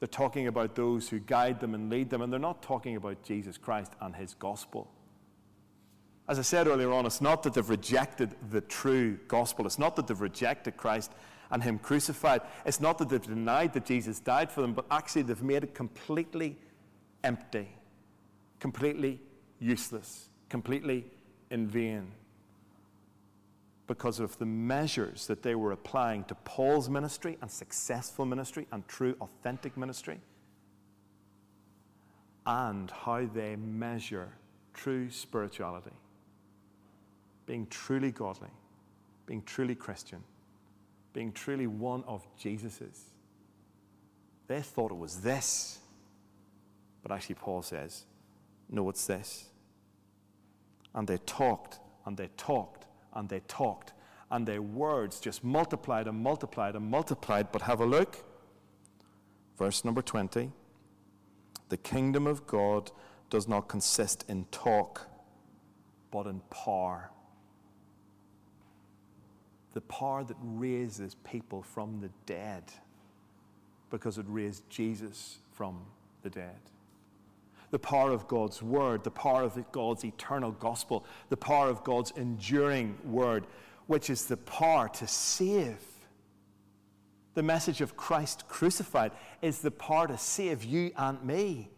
They're 0.00 0.08
talking 0.08 0.48
about 0.48 0.74
those 0.74 1.08
who 1.08 1.20
guide 1.20 1.60
them 1.60 1.74
and 1.74 1.88
lead 1.88 2.10
them, 2.10 2.20
and 2.20 2.32
they're 2.32 2.40
not 2.40 2.62
talking 2.62 2.96
about 2.96 3.22
Jesus 3.22 3.56
Christ 3.56 3.92
and 4.00 4.16
his 4.16 4.34
gospel. 4.34 4.90
As 6.28 6.38
I 6.38 6.42
said 6.42 6.66
earlier 6.66 6.92
on, 6.92 7.06
it's 7.06 7.20
not 7.20 7.44
that 7.44 7.54
they've 7.54 7.68
rejected 7.68 8.34
the 8.50 8.60
true 8.60 9.18
gospel. 9.28 9.66
It's 9.66 9.78
not 9.78 9.94
that 9.96 10.08
they've 10.08 10.20
rejected 10.20 10.76
Christ 10.76 11.12
and 11.50 11.62
Him 11.62 11.78
crucified. 11.78 12.42
It's 12.64 12.80
not 12.80 12.98
that 12.98 13.08
they've 13.08 13.20
denied 13.20 13.72
that 13.74 13.84
Jesus 13.84 14.20
died 14.20 14.50
for 14.50 14.62
them, 14.62 14.72
but 14.72 14.86
actually 14.90 15.22
they've 15.22 15.42
made 15.42 15.64
it 15.64 15.74
completely 15.74 16.56
empty 17.24 17.68
completely 18.60 19.20
useless, 19.58 20.28
completely 20.48 21.04
in 21.50 21.66
vain 21.66 22.12
because 23.90 24.20
of 24.20 24.38
the 24.38 24.46
measures 24.46 25.26
that 25.26 25.42
they 25.42 25.56
were 25.56 25.72
applying 25.72 26.22
to 26.22 26.34
Paul's 26.44 26.88
ministry 26.88 27.36
and 27.42 27.50
successful 27.50 28.24
ministry 28.24 28.64
and 28.70 28.86
true, 28.86 29.16
authentic 29.20 29.76
ministry, 29.76 30.20
and 32.46 32.88
how 32.92 33.26
they 33.34 33.56
measure 33.56 34.28
true 34.74 35.10
spirituality. 35.10 35.90
Being 37.46 37.66
truly 37.66 38.12
godly, 38.12 38.50
being 39.26 39.42
truly 39.42 39.74
Christian, 39.74 40.22
being 41.12 41.32
truly 41.32 41.66
one 41.66 42.04
of 42.06 42.24
Jesus's. 42.38 43.06
They 44.46 44.60
thought 44.62 44.92
it 44.92 44.98
was 44.98 45.20
this. 45.20 45.80
But 47.02 47.10
actually, 47.10 47.34
Paul 47.36 47.62
says, 47.62 48.04
no, 48.70 48.88
it's 48.88 49.06
this. 49.06 49.46
And 50.94 51.06
they 51.08 51.18
talked 51.18 51.80
and 52.06 52.16
they 52.16 52.28
talked 52.36 52.86
and 53.14 53.28
they 53.28 53.40
talked, 53.48 53.92
and 54.30 54.46
their 54.46 54.62
words 54.62 55.18
just 55.20 55.42
multiplied 55.42 56.06
and 56.06 56.18
multiplied 56.22 56.76
and 56.76 56.88
multiplied. 56.88 57.50
But 57.52 57.62
have 57.62 57.80
a 57.80 57.86
look. 57.86 58.24
Verse 59.58 59.84
number 59.84 60.02
20 60.02 60.52
The 61.68 61.76
kingdom 61.76 62.26
of 62.26 62.46
God 62.46 62.92
does 63.30 63.48
not 63.48 63.68
consist 63.68 64.24
in 64.28 64.44
talk, 64.52 65.08
but 66.10 66.26
in 66.26 66.40
power. 66.50 67.10
The 69.72 69.80
power 69.82 70.24
that 70.24 70.36
raises 70.40 71.14
people 71.16 71.62
from 71.62 72.00
the 72.00 72.10
dead. 72.26 72.64
because 73.90 74.18
it 74.18 74.26
raised 74.28 74.68
Jesus 74.70 75.38
from 75.52 75.80
the 76.22 76.30
dead. 76.30 76.60
The 77.70 77.78
power 77.78 78.10
of 78.10 78.26
God's 78.26 78.62
word, 78.62 79.04
the 79.04 79.10
power 79.10 79.42
of 79.44 79.58
God's 79.72 80.04
eternal 80.04 80.52
gospel, 80.52 81.04
the 81.28 81.36
power 81.36 81.68
of 81.68 81.84
God's 81.84 82.12
enduring 82.16 82.98
word, 83.04 83.46
which 83.86 84.10
is 84.10 84.26
the 84.26 84.36
power 84.36 84.88
to 84.88 85.06
save. 85.06 85.80
The 87.34 87.42
message 87.42 87.80
of 87.80 87.96
Christ 87.96 88.48
crucified 88.48 89.12
is 89.40 89.60
the 89.60 89.70
power 89.70 90.08
to 90.08 90.18
save 90.18 90.64
you 90.64 90.90
and 90.96 91.22
me 91.22 91.70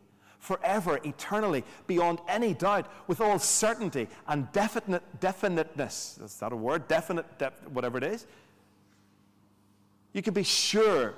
forever, 0.42 0.98
eternally, 1.04 1.62
beyond 1.86 2.18
any 2.26 2.52
doubt, 2.52 2.90
with 3.06 3.20
all 3.20 3.38
certainty 3.38 4.08
and 4.26 4.50
definite, 4.50 5.02
definiteness. 5.20 6.18
Is 6.22 6.34
that 6.40 6.52
a 6.52 6.56
word? 6.56 6.88
Definite, 6.88 7.38
def, 7.38 7.52
whatever 7.68 7.96
it 7.96 8.02
is. 8.02 8.26
You 10.12 10.20
can 10.20 10.34
be 10.34 10.42
sure. 10.42 11.14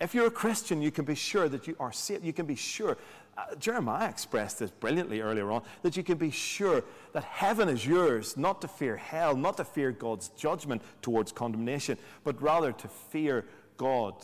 If 0.00 0.14
you're 0.14 0.26
a 0.26 0.30
Christian, 0.30 0.82
you 0.82 0.90
can 0.90 1.04
be 1.04 1.14
sure 1.14 1.48
that 1.48 1.66
you 1.66 1.74
are 1.80 1.92
saved. 1.92 2.24
You 2.24 2.32
can 2.32 2.46
be 2.46 2.54
sure. 2.54 2.98
Uh, 3.36 3.54
Jeremiah 3.58 4.08
expressed 4.08 4.58
this 4.58 4.70
brilliantly 4.70 5.20
earlier 5.20 5.50
on 5.50 5.62
that 5.82 5.96
you 5.96 6.02
can 6.02 6.18
be 6.18 6.30
sure 6.30 6.84
that 7.12 7.24
heaven 7.24 7.68
is 7.68 7.86
yours, 7.86 8.36
not 8.36 8.60
to 8.60 8.68
fear 8.68 8.96
hell, 8.96 9.34
not 9.34 9.56
to 9.56 9.64
fear 9.64 9.92
God's 9.92 10.28
judgment 10.30 10.82
towards 11.00 11.32
condemnation, 11.32 11.96
but 12.24 12.40
rather 12.42 12.72
to 12.72 12.88
fear 12.88 13.46
God 13.78 14.14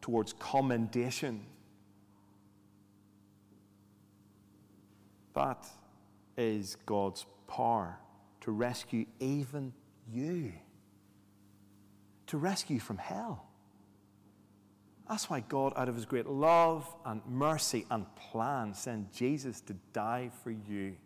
towards 0.00 0.32
commendation. 0.32 1.44
That 5.34 5.66
is 6.36 6.76
God's 6.86 7.26
power 7.48 7.98
to 8.42 8.52
rescue 8.52 9.06
even 9.18 9.72
you, 10.12 10.52
to 12.28 12.38
rescue 12.38 12.78
from 12.78 12.98
hell. 12.98 13.45
That's 15.08 15.30
why 15.30 15.40
God, 15.40 15.72
out 15.76 15.88
of 15.88 15.94
his 15.94 16.04
great 16.04 16.26
love 16.26 16.86
and 17.04 17.20
mercy 17.28 17.86
and 17.90 18.06
plan, 18.16 18.74
sent 18.74 19.12
Jesus 19.12 19.60
to 19.62 19.74
die 19.92 20.30
for 20.42 20.50
you. 20.50 20.96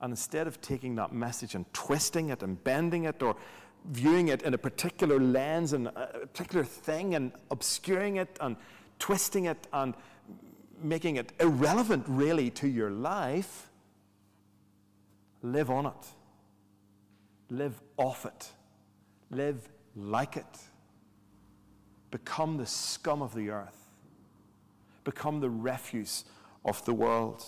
And 0.00 0.12
instead 0.12 0.46
of 0.46 0.60
taking 0.60 0.96
that 0.96 1.12
message 1.12 1.54
and 1.54 1.72
twisting 1.72 2.30
it 2.30 2.42
and 2.42 2.62
bending 2.62 3.04
it 3.04 3.22
or 3.22 3.36
viewing 3.86 4.28
it 4.28 4.42
in 4.42 4.52
a 4.52 4.58
particular 4.58 5.18
lens 5.18 5.72
and 5.72 5.86
a 5.88 6.26
particular 6.32 6.64
thing 6.64 7.14
and 7.14 7.32
obscuring 7.50 8.16
it 8.16 8.36
and 8.40 8.56
twisting 8.98 9.46
it 9.46 9.68
and 9.72 9.94
making 10.82 11.16
it 11.16 11.32
irrelevant 11.40 12.04
really 12.08 12.50
to 12.50 12.68
your 12.68 12.90
life, 12.90 13.70
live 15.42 15.70
on 15.70 15.86
it. 15.86 16.06
Live 17.48 17.80
off 17.96 18.26
it. 18.26 18.50
Live 19.30 19.68
like 19.94 20.36
it. 20.36 20.58
Become 22.12 22.58
the 22.58 22.66
scum 22.66 23.22
of 23.22 23.34
the 23.34 23.50
earth. 23.50 23.88
Become 25.02 25.40
the 25.40 25.50
refuse 25.50 26.24
of 26.64 26.84
the 26.84 26.94
world. 26.94 27.42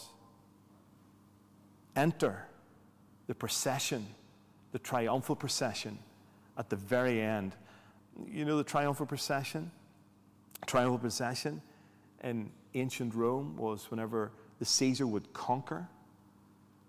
Enter 1.95 2.47
the 3.29 3.35
procession, 3.35 4.07
the 4.73 4.81
triumphal 4.81 5.37
procession 5.37 5.99
at 6.59 6.71
the 6.71 6.77
very 6.77 7.21
end. 7.21 7.55
You 8.27 8.45
know 8.45 8.57
the 8.57 8.65
triumphal 8.65 9.07
procession? 9.07 9.71
Triumphal 10.67 10.99
procession 10.99 11.61
in 12.23 12.51
ancient 12.75 13.15
Rome 13.15 13.57
was 13.57 13.91
whenever 13.91 14.33
the 14.59 14.65
Caesar 14.65 15.07
would 15.07 15.33
conquer, 15.35 15.87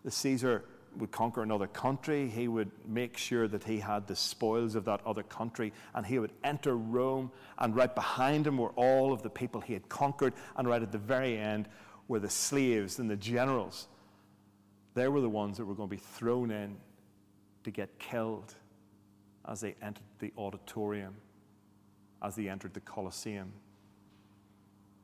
the 0.03 0.11
Caesar 0.11 0.63
would 0.97 1.11
conquer 1.11 1.43
another 1.43 1.67
country, 1.67 2.27
he 2.29 2.47
would 2.47 2.71
make 2.87 3.17
sure 3.17 3.47
that 3.47 3.63
he 3.63 3.79
had 3.79 4.07
the 4.07 4.15
spoils 4.15 4.75
of 4.75 4.85
that 4.85 5.01
other 5.05 5.23
country, 5.23 5.73
and 5.93 6.05
he 6.05 6.19
would 6.19 6.31
enter 6.43 6.75
Rome, 6.75 7.31
and 7.57 7.75
right 7.75 7.93
behind 7.93 8.47
him 8.47 8.57
were 8.57 8.71
all 8.71 9.13
of 9.13 9.21
the 9.21 9.29
people 9.29 9.61
he 9.61 9.73
had 9.73 9.87
conquered, 9.89 10.33
and 10.55 10.67
right 10.67 10.81
at 10.81 10.91
the 10.91 10.97
very 10.97 11.37
end 11.37 11.67
were 12.07 12.19
the 12.19 12.29
slaves 12.29 12.99
and 12.99 13.09
the 13.09 13.15
generals. 13.15 13.87
They 14.93 15.07
were 15.07 15.21
the 15.21 15.29
ones 15.29 15.57
that 15.57 15.65
were 15.65 15.75
going 15.75 15.89
to 15.89 15.95
be 15.95 16.01
thrown 16.01 16.51
in 16.51 16.77
to 17.63 17.71
get 17.71 17.99
killed 17.99 18.53
as 19.47 19.61
they 19.61 19.75
entered 19.81 20.03
the 20.19 20.31
auditorium, 20.37 21.15
as 22.21 22.35
they 22.35 22.47
entered 22.47 22.73
the 22.73 22.79
Colosseum. 22.79 23.51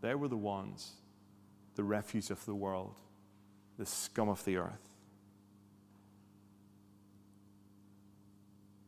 They 0.01 0.15
were 0.15 0.27
the 0.27 0.37
ones, 0.37 0.93
the 1.75 1.83
refuse 1.83 2.31
of 2.31 2.43
the 2.45 2.55
world, 2.55 2.95
the 3.77 3.85
scum 3.85 4.29
of 4.29 4.43
the 4.45 4.57
earth. 4.57 4.90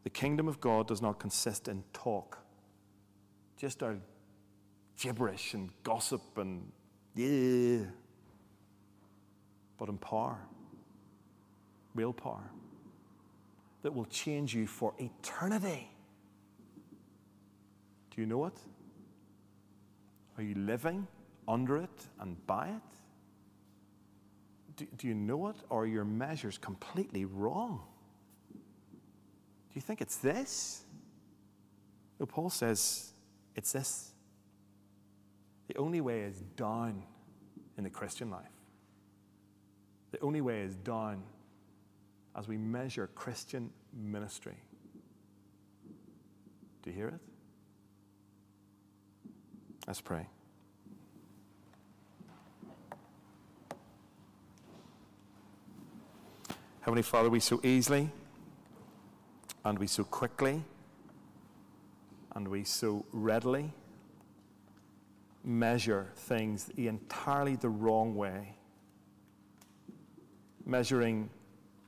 The 0.04 0.10
kingdom 0.10 0.47
of 0.47 0.60
God 0.60 0.88
does 0.88 1.01
not 1.01 1.20
consist 1.20 1.68
in 1.68 1.84
talk, 1.93 2.39
just 3.58 3.82
our 3.82 3.97
gibberish 4.97 5.54
and 5.54 5.70
gossip 5.84 6.22
and 6.38 6.72
yeah, 7.16 7.86
but 9.78 9.89
in 9.89 9.97
power, 9.97 10.38
real 11.95 12.14
power 12.14 12.43
that 13.84 13.93
will 13.93 14.06
change 14.06 14.54
you 14.56 14.66
for 14.66 14.93
eternity. 14.97 15.89
Do 18.16 18.22
you 18.22 18.28
know 18.28 18.45
it? 18.45 18.58
Are 20.38 20.43
you 20.43 20.56
living 20.56 21.08
under 21.47 21.78
it 21.78 22.08
and 22.20 22.45
by 22.47 22.70
it? 22.70 22.82
Do, 24.76 24.88
do 24.97 25.08
you 25.08 25.14
know 25.14 25.49
it, 25.49 25.58
or 25.70 25.84
are 25.84 25.88
your 25.88 26.06
measures 26.06 26.58
completely 26.58 27.26
wrong? 27.26 27.82
Do 29.74 29.80
you 29.80 29.82
think 29.82 30.01
it's 30.01 30.17
this? 30.17 30.84
No, 32.19 32.28
Paul 32.28 32.51
says 32.51 33.11
it's 33.55 33.71
this. 33.71 34.11
The 35.67 35.76
only 35.78 35.99
way 35.99 36.19
is 36.21 36.38
down 36.55 37.01
in 37.76 37.84
the 37.84 37.89
Christian 37.89 38.30
life. 38.30 38.45
The 40.11 40.19
only 40.21 40.41
way 40.41 40.61
is 40.61 40.76
down 40.76 41.24
as 42.38 42.47
we 42.47 42.55
measure 42.55 43.09
Christian 43.15 43.71
ministry. 43.91 44.57
Do 46.84 46.91
you 46.91 46.95
hear 46.95 47.07
it? 47.07 47.19
Let's 49.88 50.01
pray. 50.01 50.28
Heavenly 56.82 57.01
Father, 57.01 57.32
we 57.32 57.39
so 57.39 57.59
easily 57.63 58.11
and 59.66 59.80
we 59.80 59.88
so 59.88 60.03
quickly 60.03 60.64
and 62.36 62.47
we 62.47 62.64
so 62.64 63.05
readily 63.11 63.72
measure 65.43 66.07
things 66.16 66.70
entirely 66.78 67.55
the 67.55 67.70
wrong 67.70 68.16
way, 68.16 68.55
measuring 70.66 71.30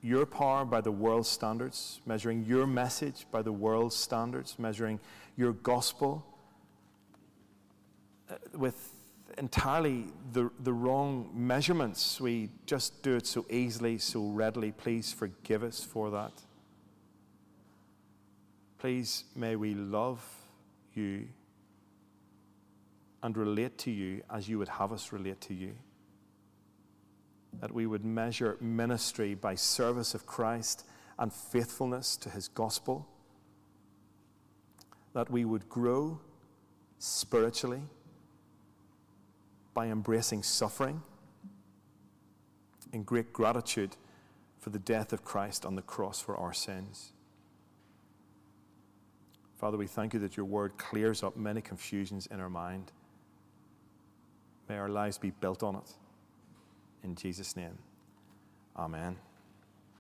your 0.02 0.26
power 0.26 0.66
by 0.66 0.82
the 0.82 0.92
world's 0.92 1.30
standards, 1.30 2.02
measuring 2.06 2.46
your 2.46 2.68
message 2.68 3.26
by 3.32 3.42
the 3.42 3.52
world's 3.52 3.96
standards, 3.96 4.60
measuring 4.60 5.00
your 5.36 5.54
gospel 5.54 6.24
uh, 8.30 8.36
with 8.54 8.92
entirely 9.38 10.06
the, 10.34 10.50
the 10.60 10.72
wrong 10.72 11.30
measurements. 11.34 12.22
We 12.22 12.50
just 12.66 13.02
do 13.02 13.16
it 13.16 13.26
so 13.26 13.46
easily, 13.50 13.98
so 13.98 14.28
readily. 14.28 14.72
Please 14.72 15.12
forgive 15.12 15.64
us 15.64 15.84
for 15.84 16.12
that. 16.12 16.34
Please, 18.86 19.24
may 19.36 19.56
we 19.56 19.74
love 19.74 20.24
you 20.94 21.28
and 23.24 23.36
relate 23.36 23.80
to 23.80 23.90
you 23.90 24.22
as 24.30 24.48
you 24.48 24.60
would 24.60 24.68
have 24.68 24.94
us 24.94 25.12
relate 25.12 25.42
to 25.42 25.56
you. 25.56 25.74
That 27.62 27.72
we 27.72 27.88
would 27.88 28.06
measure 28.06 28.58
ministry 28.62 29.34
by 29.34 29.56
service 29.56 30.14
of 30.14 30.28
Christ 30.28 30.86
and 31.18 31.34
faithfulness 31.34 32.16
to 32.18 32.30
his 32.30 32.48
gospel. 32.48 33.08
That 35.14 35.32
we 35.32 35.46
would 35.46 35.68
grow 35.68 36.20
spiritually 37.00 37.82
by 39.74 39.88
embracing 39.88 40.44
suffering 40.44 41.02
in 42.94 43.02
great 43.02 43.34
gratitude 43.34 43.98
for 44.60 44.70
the 44.70 44.78
death 44.78 45.12
of 45.12 45.24
Christ 45.24 45.66
on 45.66 45.74
the 45.74 45.82
cross 45.82 46.22
for 46.22 46.38
our 46.38 46.54
sins. 46.54 47.14
Father, 49.58 49.78
we 49.78 49.88
thank 49.88 50.14
you 50.14 50.20
that 50.20 50.36
your 50.36 50.46
word 50.46 50.78
clears 50.78 51.24
up 51.24 51.38
many 51.38 51.62
confusions 51.62 52.28
in 52.28 52.40
our 52.40 52.50
mind. 52.50 52.92
May 54.68 54.78
our 54.78 54.90
lives 54.90 55.18
be 55.18 55.32
built 55.32 55.64
on 55.64 55.76
it. 55.76 55.92
In 57.04 57.16
Jesus' 57.16 57.56
name, 57.56 57.78
amen. 58.76 59.16